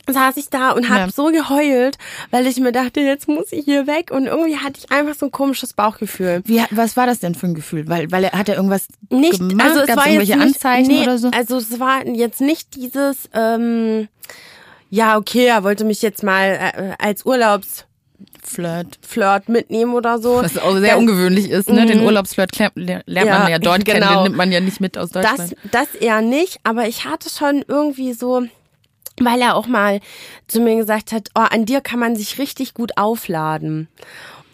[0.06, 1.10] saß ich da und habe Ja.
[1.10, 1.96] so geheult,
[2.30, 4.10] weil ich mir dachte, jetzt muss ich hier weg.
[4.10, 6.42] Und irgendwie hatte ich einfach so ein komisches Bauchgefühl.
[6.44, 7.88] wie, was war das denn für ein Gefühl?
[7.88, 9.66] Weil, weil er hat er irgendwas Nicht, gemacht?
[9.66, 11.30] also es Gab's war irgendwelche jetzt nicht, Anzeichen nee, oder so?
[11.30, 14.08] Also es war jetzt nicht dieses, ähm,
[14.90, 16.48] ja okay, er wollte mich jetzt mal
[16.98, 17.86] äh, als Urlaubsflirt
[18.46, 19.48] Flirt.
[19.48, 20.36] mitnehmen oder so.
[20.42, 21.86] Was auch sehr Das- ungewöhnlich ist, ne?
[21.86, 22.06] Den Mhm.
[22.06, 24.14] Urlaubsflirt lernt man Ja, ja dort kennen, genau.
[24.14, 25.56] den nimmt man ja nicht mit aus Das, Deutschland.
[25.70, 28.42] das eher nicht, aber ich hatte schon irgendwie so,
[29.20, 30.00] weil er auch mal
[30.48, 33.88] zu mir gesagt hat, oh, an dir kann man sich richtig gut aufladen.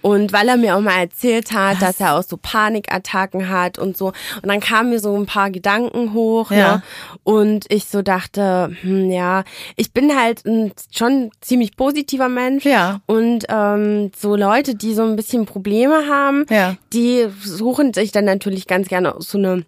[0.03, 3.97] Und weil er mir auch mal erzählt hat, dass er auch so Panikattacken hat und
[3.97, 4.07] so.
[4.09, 6.77] Und dann kamen mir so ein paar Gedanken hoch, Ja.
[6.77, 6.83] ne?
[7.23, 9.45] Und ich so dachte, hm, ja,
[9.77, 12.65] ich bin halt ein schon ziemlich positiver Mensch.
[12.65, 13.01] Ja.
[13.07, 16.77] Und ähm, so Leute, die so ein bisschen Probleme haben, Ja.
[16.93, 19.65] die suchen sich dann natürlich ganz gerne so eine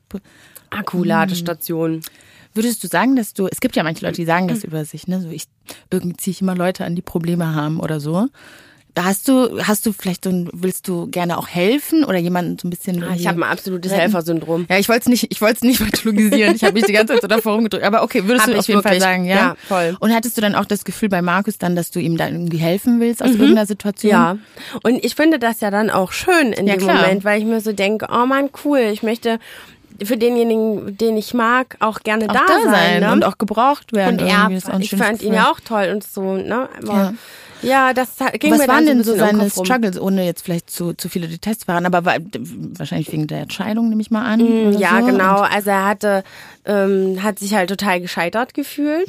[0.71, 2.01] Akkuladestation.
[2.55, 5.09] Würdest du sagen, dass du, es gibt ja manche Leute, die sagen das über sich,
[5.09, 5.21] ne?
[5.21, 5.45] So ich
[5.91, 8.29] irgendwie ziehe ich immer Leute an, die Probleme haben oder so.
[8.99, 12.69] Hast du, hast du vielleicht so ein, willst du gerne auch helfen oder jemanden so
[12.69, 13.03] ein bisschen.
[13.03, 13.91] Ah, Ich habe ein absolutes?
[13.91, 14.67] Helfersyndrom.
[14.69, 16.55] Ja, ich wollte es nicht, ich wollte es nicht pathologisieren.
[16.55, 17.85] Ich habe mich die ganze Zeit so davor rumgedrückt.
[17.85, 19.03] Aber okay, würdest Hab du auf jeden Fall wirklich.
[19.03, 19.35] sagen, ja?
[19.37, 19.97] Ja, voll.
[19.99, 22.59] Und hattest du dann auch das Gefühl bei Markus dann, dass du ihm dann irgendwie
[22.59, 24.13] helfen willst aus irgendeiner Situation?
[24.13, 24.19] Mhm.
[24.19, 24.37] Ja.
[24.83, 27.01] Und ich finde das ja dann auch schön in Ja, dem klar.
[27.01, 29.39] Moment, weil ich mir so denke, oh man, cool, ich möchte
[30.05, 33.13] für denjenigen, den ich mag, auch gerne Auch da, da sein ne?
[33.13, 34.21] und auch gebraucht werden.
[34.21, 35.35] und er, ich fand ihn Gefühl.
[35.35, 36.69] ja auch toll und so, ne?
[36.83, 37.15] Aber ja,
[37.95, 39.49] das hat- ging Was mir dann waren denn so seine.
[39.51, 42.15] Struggles, ohne jetzt vielleicht zu, zu viele Details zu verraten, aber war,
[42.79, 44.41] wahrscheinlich wegen der Entscheidung, nehme ich mal an.
[44.41, 45.07] Mm, Ja, so.
[45.07, 45.41] genau.
[45.41, 46.25] Also er hatte,
[46.65, 49.09] ähm, hat sich halt total gescheitert gefühlt.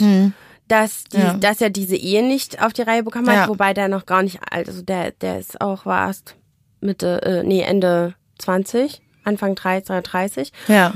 [0.69, 1.17] Dass, die.
[1.17, 1.33] Ja.
[1.33, 3.47] dass er diese Ehe nicht auf die Reihe bekommen hat, Ja.
[3.49, 6.35] wobei der noch gar nicht alt, also der, der ist auch war erst
[6.79, 10.51] Mitte, äh, nee, Ende 20, Anfang 30, 30.
[10.69, 10.93] Ja.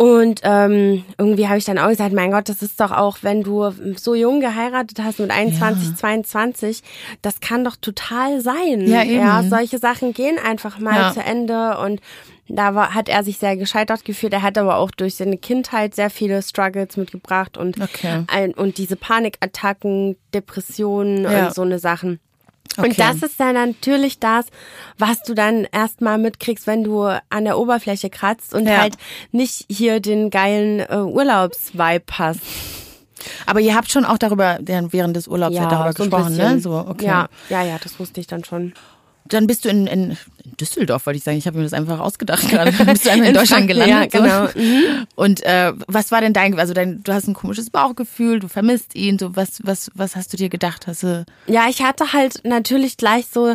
[0.00, 3.42] Und ähm, irgendwie habe ich dann auch gesagt, mein Gott, das ist doch auch, wenn
[3.42, 5.94] du so jung geheiratet hast mit 21, Ja.
[5.94, 6.82] 22,
[7.20, 8.86] das kann doch total sein.
[8.86, 9.18] Ja, eben.
[9.20, 11.12] ja solche Sachen gehen einfach mal Ja.
[11.12, 12.00] zu Ende und
[12.48, 14.32] da war, hat er sich sehr gescheitert gefühlt.
[14.32, 18.24] Er hat aber auch durch seine Kindheit sehr viele Struggles mitgebracht und Okay.
[18.26, 21.46] ein, und diese Panikattacken, Depressionen Ja.
[21.48, 22.20] und so eine Sachen.
[22.76, 22.88] Okay.
[22.88, 24.46] Und das ist dann natürlich das,
[24.96, 28.78] was du dann erstmal mitkriegst, wenn du an der Oberfläche kratzt und Ja.
[28.78, 28.96] halt
[29.32, 32.40] nicht hier den geilen äh, Urlaubsvibe hast.
[33.46, 36.60] Aber ihr habt schon auch darüber, während des Urlaubs ja, darüber so gesprochen, ne?
[36.60, 37.06] So, okay.
[37.06, 38.72] Ja, ja, ja, das wusste ich dann schon.
[39.26, 40.16] Dann bist du in, in
[40.60, 41.36] Düsseldorf, wollte ich sagen.
[41.38, 42.72] Ich habe mir das einfach ausgedacht gerade.
[42.72, 44.12] Bist du einfach in, In Deutschland gelandet.
[44.14, 44.46] ja, genau.
[44.46, 44.60] So.
[45.16, 48.94] Und äh, was war denn dein, also dein, du hast ein komisches Bauchgefühl, du vermisst
[48.94, 50.86] ihn, so was, was, was hast du dir gedacht?
[50.86, 53.54] Hast du, Ja, ich hatte halt natürlich gleich so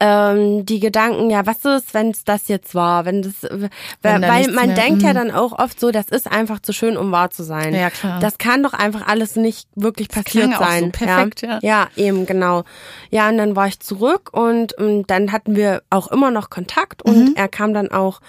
[0.00, 4.48] ähm, die Gedanken, ja, was ist, wenn es das jetzt war, wenn das, Wenn weil
[4.52, 5.14] man mehr- denkt ja mhm.
[5.16, 7.74] dann auch oft so, das ist einfach zu schön, um wahr zu sein.
[7.74, 8.20] Ja, klar.
[8.20, 10.92] Das kann doch einfach alles nicht wirklich Das passiert auch so sein.
[10.92, 11.58] perfekt, ja.
[11.62, 11.88] ja.
[11.96, 12.64] eben genau.
[13.10, 17.02] Ja, und dann war ich zurück und, ähm, dann hatten wir auch immer noch Kontakt
[17.02, 17.32] und Mhm.
[17.34, 18.20] er kam dann auch,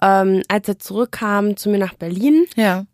[0.00, 2.46] ähm, als er zurückkam, zu mir nach Berlin.
[2.56, 2.84] ja,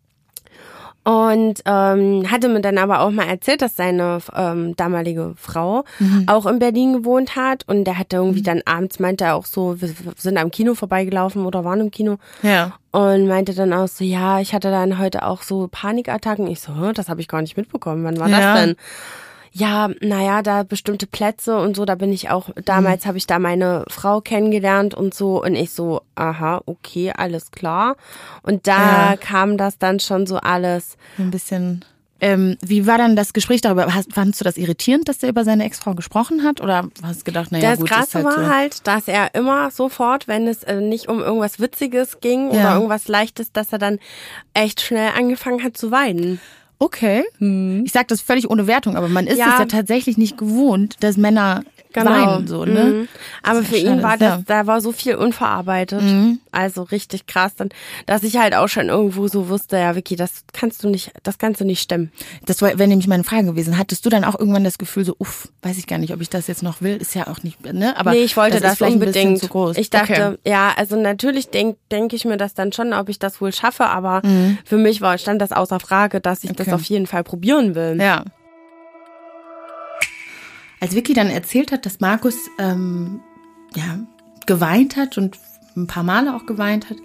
[1.05, 6.25] Und ähm, hatte mir dann aber auch mal erzählt, dass seine ähm, damalige Frau Mhm.
[6.27, 7.63] auch in Berlin gewohnt hat.
[7.67, 11.45] Und der hatte irgendwie dann abends, meinte er auch so, wir sind am Kino vorbeigelaufen
[11.45, 12.17] oder waren im Kino.
[12.43, 12.73] ja.
[12.91, 16.47] Und meinte dann auch so, ja, ich hatte dann heute auch so Panikattacken.
[16.47, 18.03] Ich so, "Hä, das habe ich gar nicht mitbekommen.
[18.03, 18.53] Wann war Ja.
[18.55, 18.75] das denn?
[19.51, 23.39] Ja, naja, da bestimmte Plätze und so, da bin ich auch, damals habe ich da
[23.39, 27.95] meine Frau kennengelernt und so und ich so, aha, okay, alles klar.
[28.43, 29.17] Und da Ja.
[29.17, 30.97] kam das dann schon so alles.
[31.17, 31.83] Ein bisschen.
[32.21, 33.93] Ähm, wie war dann das Gespräch darüber?
[33.95, 36.59] Hast, fandst du das irritierend, dass er über seine Ex-Frau gesprochen hat?
[36.59, 38.49] Oder hast du gedacht, naja, das gut, Krasse ist halt war so.
[38.49, 42.59] halt, dass er immer sofort, wenn es äh, nicht um irgendwas Witziges ging Ja.
[42.59, 43.99] oder irgendwas Leichtes, dass er dann
[44.53, 46.41] echt schnell angefangen hat zu weinen.
[46.79, 47.23] Okay.
[47.83, 49.53] Ich sag das völlig ohne Wertung, aber man ist Ja.
[49.53, 51.63] es ja tatsächlich nicht gewohnt, dass Männer
[51.95, 52.83] weinen, so, ne?
[52.83, 53.07] Mhm.
[53.43, 54.37] Aber für ja ihn war ja.
[54.37, 54.45] Mhm.
[54.45, 56.01] das, da war so viel unverarbeitet.
[56.51, 57.69] Also richtig krass, dann,
[58.05, 61.37] dass ich halt auch schon irgendwo so wusste, ja, Vicky, das kannst du nicht, das
[61.37, 62.11] kannst du nicht stemmen.
[62.45, 63.77] Das wäre nämlich meine Frage gewesen.
[63.77, 66.29] Hattest du dann auch irgendwann das Gefühl so, uff, weiß ich gar nicht, ob ich
[66.29, 66.97] das jetzt noch will?
[66.97, 67.97] Ist ja auch nicht, ne?
[67.97, 69.39] Aber nee, ich wollte das, ein unbedingt.
[69.39, 69.77] zu groß.
[69.77, 70.49] Ich dachte, okay.
[70.49, 73.85] ja, also natürlich denke denk ich mir das dann schon, ob ich das wohl schaffe,
[73.85, 74.21] aber
[74.65, 76.73] für mich war, stand das außer Frage, dass ich das Mhm.
[76.73, 76.81] Okay.
[76.81, 77.97] auf jeden Fall probieren will.
[77.99, 78.25] Ja.
[80.79, 83.21] Als Vicky dann erzählt hat, dass Markus ähm,
[83.75, 83.99] ja
[84.45, 85.37] geweint hat und
[85.75, 86.97] ein paar Male auch geweint hat,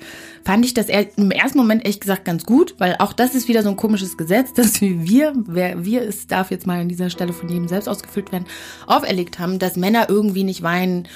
[0.45, 3.63] fand ich das im ersten Moment echt gesagt ganz gut, weil auch das ist wieder
[3.63, 7.33] so ein komisches Gesetz, dass wir, wer wir es darf jetzt mal an dieser Stelle
[7.33, 8.47] von jedem selbst ausgefüllt werden,
[8.87, 11.09] auferlegt haben, dass Männer irgendwie nicht weinen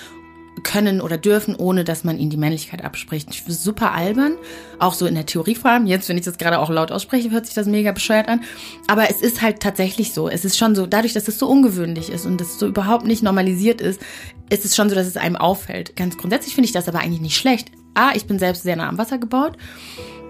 [0.61, 3.29] können oder dürfen, ohne dass man ihnen die Männlichkeit abspricht.
[3.31, 4.37] Ich super albern,
[4.79, 5.87] auch so in der Theorie vor allem.
[5.87, 8.42] Jetzt, wenn ich das gerade auch laut ausspreche, hört sich das mega bescheuert an.
[8.87, 10.29] Aber es ist halt tatsächlich so.
[10.29, 13.23] Es ist schon so, dadurch, dass es so ungewöhnlich ist und es so überhaupt nicht
[13.23, 14.01] normalisiert ist,
[14.51, 15.97] ist es schon so, dass es einem auffällt.
[15.97, 17.71] Ganz grundsätzlich finde ich das aber eigentlich nicht schlecht.
[17.94, 19.57] A, ich bin selbst sehr nah am Wasser gebaut.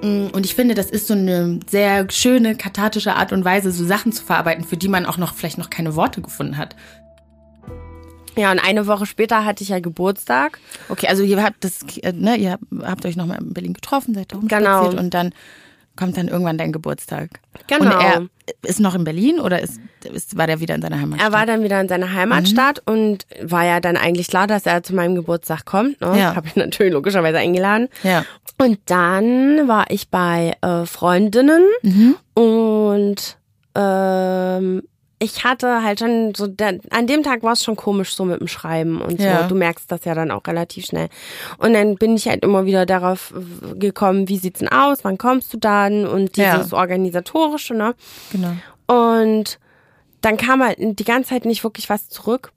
[0.03, 3.85] Mm, Und ich finde, das ist so eine sehr schöne, kathartische Art und Weise, so
[3.85, 6.77] Sachen zu verarbeiten, für die man auch noch vielleicht noch keine Worte gefunden hat.
[8.39, 10.59] Ja, und eine Woche später hatte ich ja Geburtstag.
[10.89, 14.33] Okay, also ihr habt das, äh, ne, ihr habt euch nochmal in Berlin getroffen, seid
[14.33, 14.89] da Genau.
[14.91, 15.33] und dann
[15.97, 17.29] kommt dann irgendwann dein Geburtstag.
[17.67, 17.85] Genau.
[17.97, 18.23] Und er
[18.65, 19.81] ist noch in Berlin oder ist,
[20.13, 21.29] ist war der wieder in seiner Heimatstadt?
[21.29, 24.85] Er war dann wieder in seiner Heimatstadt und war ja dann eigentlich klar, dass er
[24.85, 26.01] zu meinem Geburtstag kommt.
[26.01, 26.17] Ne?
[26.17, 26.37] Ja.
[26.37, 27.89] Habe ich natürlich logischerweise eingeladen.
[28.05, 28.25] Ja.
[28.59, 32.15] Und dann war ich bei äh, Freundinnen Mhm.
[32.35, 33.37] und
[33.75, 34.83] ähm,
[35.21, 36.47] ich hatte halt schon so,
[36.91, 39.27] an dem Tag war es schon komisch so mit dem Schreiben und so.
[39.27, 39.49] Ja.
[39.49, 41.09] Du merkst das ja dann auch relativ schnell.
[41.59, 45.19] Und dann bin ich halt immer wieder darauf äh, gekommen, wie sieht's denn aus, wann
[45.19, 46.57] kommst du dann und Ja.
[46.57, 47.95] dieses organisatorische, ne?
[48.31, 48.53] Genau.
[48.87, 49.59] Und
[50.21, 52.53] dann kam halt die ganze Zeit nicht wirklich was zurück.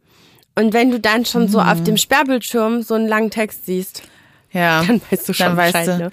[0.56, 1.68] Und wenn du dann schon so Mhm.
[1.68, 4.04] auf dem Sperrbildschirm so einen langen Text siehst,
[4.52, 4.84] Ja.
[4.88, 6.04] dann weißt du schon weißt Bescheid, du.
[6.06, 6.12] ne?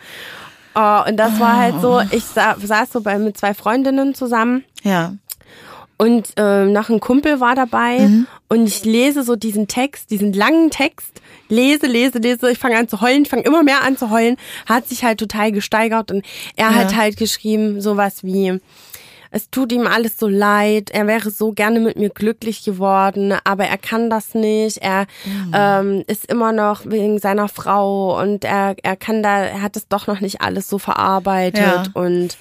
[0.74, 4.64] Oh, und das war halt so, ich sa saß so bei, mit zwei Freundinnen zusammen
[4.82, 5.14] Ja.
[5.98, 7.98] Und ähm, noch ein Kumpel war dabei.
[7.98, 8.26] Mhm.
[8.48, 12.88] und ich lese so diesen Text, diesen langen Text, lese, lese, lese, ich fange an
[12.88, 16.10] zu heulen, fange immer mehr an zu heulen, hat sich halt total gesteigert.
[16.10, 16.24] Und
[16.56, 18.60] er hat halt geschrieben sowas wie
[19.30, 23.64] es tut ihm alles so leid, er wäre so gerne mit mir glücklich geworden, aber
[23.66, 25.06] er kann das nicht, er
[25.52, 29.88] ähm, ist immer noch wegen seiner Frau und er, er kann da, er hat es
[29.88, 31.60] doch noch nicht alles so verarbeitet.
[31.60, 31.84] Ja.
[31.94, 32.38] und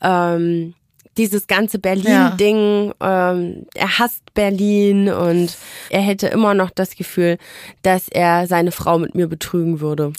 [0.00, 0.74] ähm,
[1.16, 5.56] dieses ganze Berlin-Ding, ähm, er hasst Berlin und
[5.90, 7.38] er hätte immer noch das Gefühl,
[7.82, 10.12] dass er seine Frau mit mir betrügen würde.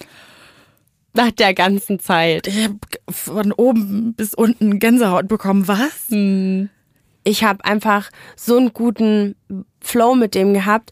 [1.13, 2.47] Nach der ganzen Zeit.
[2.47, 2.77] Ich habe
[3.09, 5.67] von oben bis unten Gänsehaut bekommen.
[5.67, 6.09] Was?
[7.23, 9.35] Ich habe einfach so einen guten
[9.81, 10.91] Flow mit dem gehabt,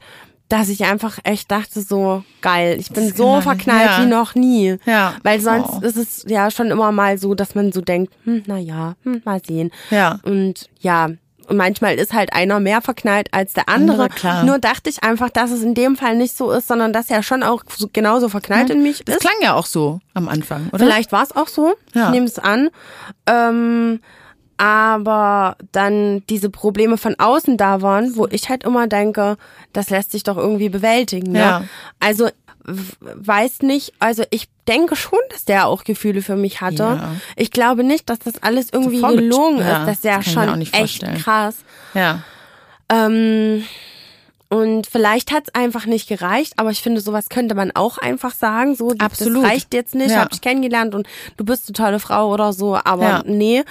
[0.49, 2.75] dass ich einfach echt dachte, so geil.
[2.79, 4.01] Ich bin Das so man- verknallt ja.
[4.01, 4.77] wie noch nie.
[4.85, 5.13] Ja.
[5.23, 5.79] Weil sonst Oh.
[5.85, 9.21] ist es ja schon immer mal so, dass man so denkt, hm, na ja, hm,
[9.25, 9.71] mal sehen.
[9.91, 10.19] Ja.
[10.23, 11.09] Und ja,
[11.47, 14.03] und manchmal ist halt einer mehr verknallt als der andere.
[14.03, 14.43] Andere, klar.
[14.43, 17.23] Nur dachte ich einfach, dass es in dem Fall nicht so ist, sondern dass er
[17.23, 19.21] schon auch so, genauso verknallt in mich Das ist.
[19.21, 20.79] klang ja auch so am Anfang, oder?
[20.79, 21.73] Vielleicht war es auch so.
[21.95, 22.05] Ja.
[22.05, 22.69] Ich nehme es an.
[23.25, 23.99] Ähm,
[24.59, 29.37] aber dann diese Probleme von außen da waren, wo ich halt immer denke,
[29.73, 31.31] das lässt sich doch irgendwie bewältigen.
[31.31, 31.39] Ne?
[31.39, 31.63] Ja.
[31.99, 32.29] Also
[32.65, 36.83] weiß nicht, also ich denke schon, dass der auch Gefühle für mich hatte.
[36.83, 37.11] Ja.
[37.35, 39.87] Ich glaube nicht, dass das alles irgendwie vorget- gelungen Ja, ist.
[39.87, 41.17] Das ist ja das ich schon nicht echt vorstellen.
[41.17, 41.55] krass.
[41.95, 42.21] Ja.
[42.89, 43.63] Ähm,
[44.49, 48.75] und vielleicht hat's einfach nicht gereicht, aber ich finde, sowas könnte man auch einfach sagen.
[48.75, 49.43] So, Absolut.
[49.43, 50.21] das reicht jetzt nicht, Ja.
[50.21, 53.23] hab dich kennengelernt und du bist eine tolle Frau oder so, aber Ja.
[53.25, 53.63] nee.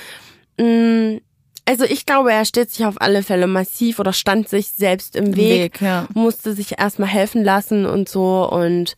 [0.58, 1.18] Mm,
[1.66, 5.36] Also ich glaube, er steht sich auf alle Fälle massiv oder stand sich selbst im
[5.36, 6.06] Weg, Weg, ja.
[6.14, 8.96] musste sich erstmal helfen lassen und so und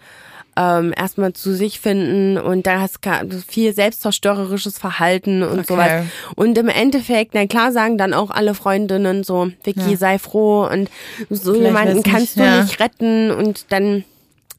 [0.56, 5.64] ähm, erstmal zu sich finden und da hast du viel selbstzerstörerisches Verhalten und Okay.
[5.68, 5.90] sowas.
[6.36, 9.96] Und im Endeffekt, na klar, sagen dann auch alle Freundinnen so, Vicky, Ja.
[9.96, 10.88] sei froh und
[11.28, 12.62] so Vielleicht jemanden wär's nicht- kannst du ja.
[12.62, 14.04] nicht retten und dann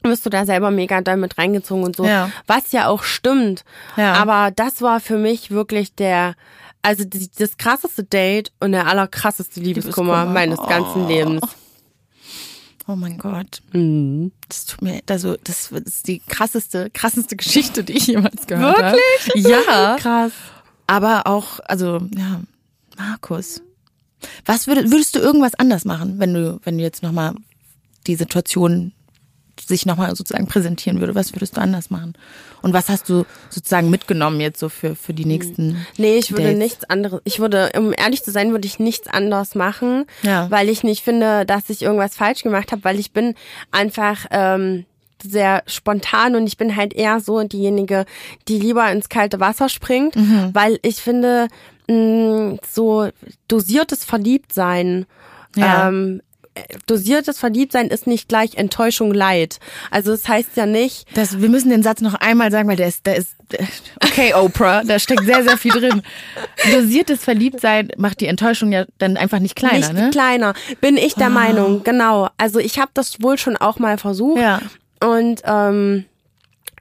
[0.02, 2.04] wirst du da selber mega damit reingezogen und so.
[2.04, 2.30] Ja.
[2.46, 3.64] Was ja auch stimmt.
[3.96, 4.14] Ja.
[4.14, 6.34] Aber das war für mich wirklich der,
[6.82, 10.26] also die, das krasseste Date und der allerkrasseste Liebeskummer, Liebeskummer.
[10.26, 11.08] meines ganzen Oh.
[11.08, 11.42] Lebens.
[12.88, 13.62] Oh mein Gott.
[13.72, 14.32] Mhm.
[14.48, 18.96] Das tut mir, also das ist die krasseste, krasseste Geschichte, die ich jemals gehört habe.
[18.96, 19.44] Wirklich?
[19.50, 19.96] Ja.
[19.98, 20.32] Krass.
[20.88, 22.40] Aber auch, also, ja,
[22.98, 23.62] Markus.
[24.44, 27.34] Was würdest, würdest du irgendwas anders machen, wenn du, wenn du jetzt nochmal
[28.06, 28.92] die Situation
[29.66, 31.14] sich nochmal sozusagen präsentieren würde?
[31.14, 32.14] Was würdest du anders machen?
[32.62, 36.44] Und was hast du sozusagen mitgenommen jetzt so für, für die nächsten Nee, ich würde
[36.44, 36.58] Dates?
[36.58, 37.20] nichts anderes.
[37.24, 40.50] Ich würde, um ehrlich zu sein, würde ich nichts anderes machen, Ja.
[40.50, 43.34] weil ich nicht finde, dass ich irgendwas falsch gemacht habe, weil ich bin
[43.70, 44.84] einfach ähm,
[45.24, 48.06] sehr spontan und ich bin halt eher so diejenige,
[48.48, 50.50] die lieber ins kalte Wasser springt, Mhm.
[50.52, 51.48] weil ich finde,
[51.88, 53.08] mh, so
[53.48, 55.06] dosiertes Verliebtsein
[55.56, 55.88] Ja.
[55.88, 56.31] ähm, äh,
[56.86, 59.58] dosiertes Verliebtsein ist nicht gleich Enttäuschung leid.
[59.90, 62.88] Also es heißt ja nicht, Das, wir müssen den Satz noch einmal sagen, weil der
[62.88, 63.34] ist, der ist,
[64.04, 66.02] okay, Oprah, da steckt sehr, sehr viel drin.
[66.72, 70.10] Dosiertes Verliebtsein macht die Enttäuschung ja dann einfach nicht kleiner, nicht ne?
[70.10, 70.54] kleiner.
[70.80, 72.28] Bin ich der Meinung, genau.
[72.36, 74.40] Also ich habe das wohl schon auch mal versucht.
[74.40, 74.60] Ja.
[75.00, 76.04] Und ähm,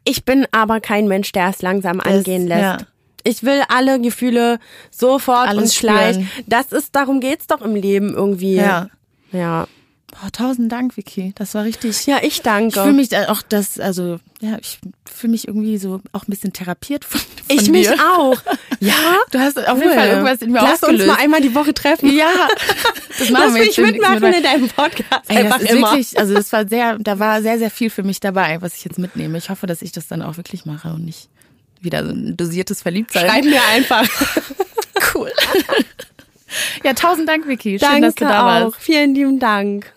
[0.04, 2.62] ich bin aber kein Mensch, der es langsam angehen lässt.
[2.62, 2.78] ja.
[3.24, 4.58] Ich will alle Gefühle
[4.90, 6.18] sofort Alles und gleich.
[6.48, 8.56] Das ist, darum geht's doch im Leben irgendwie.
[8.56, 8.88] Ja.
[9.32, 9.68] Ja.
[10.26, 11.32] Oh, tausend Dank, Vicky.
[11.38, 12.06] Das war richtig.
[12.06, 12.68] Ja, ich danke.
[12.68, 14.78] Ich fühle mich auch das, also ja, ich
[15.10, 17.72] fühle mich irgendwie so auch ein bisschen therapiert von, von ich dir.
[17.72, 18.36] mich auch.
[18.84, 18.96] Ja.
[19.30, 21.04] Du hast auf jeden Fall irgendwas in mir Lass ausgelöst.
[21.04, 22.10] uns mal einmal die Woche treffen.
[22.18, 22.32] ja,
[23.20, 25.22] das Lass machen wir mich mitmachen mit- in deinem Podcast.
[25.28, 25.88] Ey, das Einfach ist immer.
[25.92, 28.84] wirklich, also das war sehr, da war sehr, sehr viel für mich dabei, was ich
[28.84, 29.38] jetzt mitnehme.
[29.38, 31.30] Ich hoffe, dass ich das dann auch wirklich mache und nicht
[31.80, 33.28] wieder so ein dosiertes Verliebtsein.
[33.30, 34.06] Schreib mir einfach.
[35.16, 35.32] Cool.
[36.84, 37.80] ja, tausend Dank, Vicky.
[37.80, 38.66] Schön, Danke dass du da auch.
[38.66, 38.78] warst.
[38.78, 39.94] Vielen lieben Dank.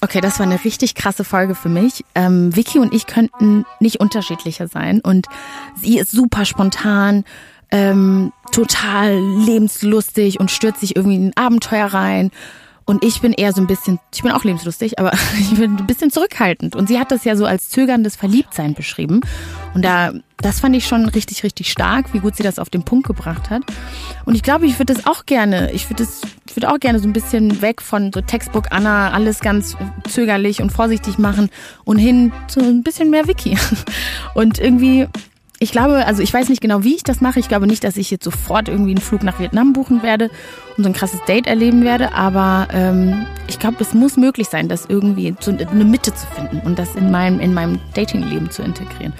[0.00, 2.04] Okay, das war eine richtig krasse Folge für mich.
[2.14, 5.00] Ähm, Vicky und ich könnten nicht unterschiedlicher sein.
[5.00, 5.26] Und
[5.74, 7.24] sie ist super spontan,
[7.70, 12.30] ähm, total lebenslustig und stürzt sich irgendwie in ein Abenteuer rein.
[12.86, 15.86] Und ich bin eher so ein bisschen, ich bin auch lebenslustig, aber ich bin ein
[15.86, 16.76] bisschen zurückhaltend.
[16.76, 19.20] Und sie hat das ja so als zögerndes Verliebtsein beschrieben.
[19.74, 22.84] Und da, das fand ich schon richtig, richtig stark, wie gut sie das auf den
[22.84, 23.62] Punkt gebracht hat.
[24.24, 27.00] Und ich glaube, ich würde das auch gerne, ich würde das, ich würde auch gerne
[27.00, 29.76] so ein bisschen weg von so Textbook Anna, alles ganz
[30.08, 31.50] zögerlich und vorsichtig machen
[31.84, 33.58] und hin zu ein bisschen mehr Wiki.
[34.34, 35.08] Und irgendwie,
[35.58, 37.40] ich glaube, also ich weiß nicht genau, wie ich das mache.
[37.40, 40.30] Ich glaube nicht, dass ich jetzt sofort irgendwie einen Flug nach Vietnam buchen werde
[40.76, 42.12] und so ein krasses Date erleben werde.
[42.12, 46.60] Aber ähm, ich glaube, es muss möglich sein, das irgendwie so eine Mitte zu finden
[46.66, 49.14] und das in meinem, in meinem Datingleben zu integrieren.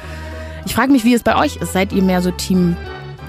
[0.66, 1.72] Ich frage mich, wie es bei euch ist.
[1.72, 2.76] Seid ihr mehr so Team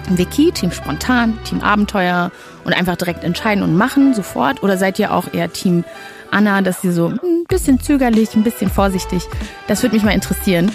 [0.09, 2.31] Wiki, Team Spontan, Team Abenteuer
[2.65, 4.63] und einfach direkt entscheiden und machen sofort?
[4.63, 5.85] Oder seid ihr auch eher Team
[6.29, 9.23] Anna, dass ihr so ein bisschen zögerlich, ein bisschen vorsichtig?
[9.67, 10.71] Das würde mich mal interessieren.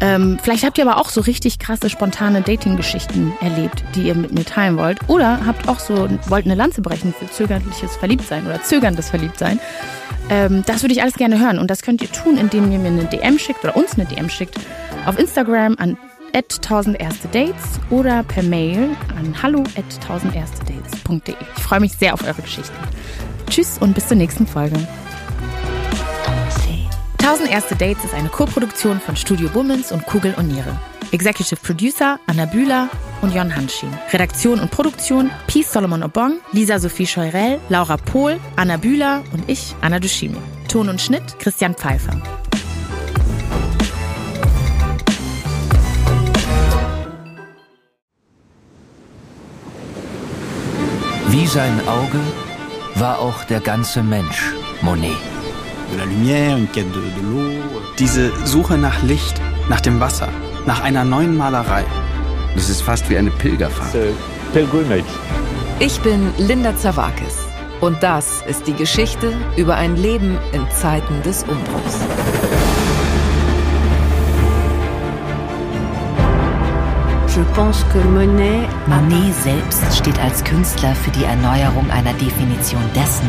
[0.00, 4.32] Ähm, vielleicht habt ihr aber auch so richtig krasse, spontane Dating-Geschichten erlebt, die ihr mit
[4.32, 4.98] mir teilen wollt.
[5.08, 9.58] Oder habt auch so, wollt eine Lanze brechen für zögerliches Verliebtsein oder zögerndes Verliebtsein.
[10.28, 11.58] Ähm, das würde ich alles gerne hören.
[11.58, 14.28] Und das könnt ihr tun, indem ihr mir eine DM schickt oder uns eine DM
[14.28, 14.58] schickt
[15.06, 15.96] auf Instagram an
[16.34, 21.34] 1000 erste Dates oder per Mail an hallo at 1000 erste Dates.de.
[21.56, 22.76] Ich freue mich sehr auf eure Geschichten.
[23.48, 24.76] Tschüss und bis zur nächsten Folge.
[27.26, 30.78] 1000 erste Dates ist eine Koproduktion von Studio Bummens und Kugel und Niere.
[31.10, 32.88] Executive Producer Anna Bühler
[33.20, 33.92] und Jon Hanschin.
[34.12, 39.74] Redaktion und Produktion Peace Solomon Obong, Lisa Sophie Scheurell, Laura Pohl, Anna Bühler und ich,
[39.80, 40.36] Anna Dushimi.
[40.68, 42.12] Ton und Schnitt Christian Pfeiffer.
[51.26, 52.20] Wie sein Auge
[52.94, 55.35] war auch der ganze Mensch Monet.
[55.92, 57.50] De la lumière, une quête de, de l'eau.
[57.98, 60.28] Diese Suche nach Licht, nach dem Wasser,
[60.66, 61.84] nach einer neuen Malerei.
[62.54, 63.94] Das ist fast wie eine Pilgerfahrt.
[65.78, 67.46] Ich bin Linda Zawakis
[67.80, 71.98] und das ist die Geschichte über ein Leben in Zeiten des Umbruchs.
[77.36, 83.28] Je pense que Monet Monet selbst steht als Künstler für die Erneuerung einer Definition dessen,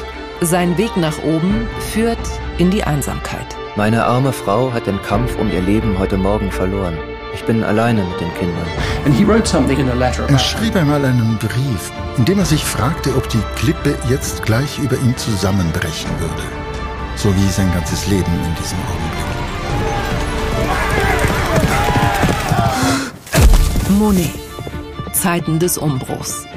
[0.43, 2.17] Sein Weg nach oben führt
[2.57, 3.45] in die Einsamkeit.
[3.75, 6.97] Meine arme Frau hat den Kampf um ihr Leben heute Morgen verloren.
[7.35, 8.65] Ich bin alleine mit den Kindern.
[10.27, 14.79] Er schrieb einmal einen Brief, in dem er sich fragte, ob die Klippe jetzt gleich
[14.79, 16.41] über ihm zusammenbrechen würde.
[17.17, 19.25] So wie sein ganzes Leben in diesem Augenblick.
[23.99, 24.31] Monet.
[25.13, 26.47] Zeiten des Umbruchs.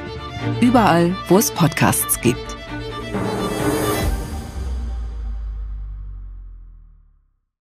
[0.62, 2.54] Überall, wo es Podcasts gibt.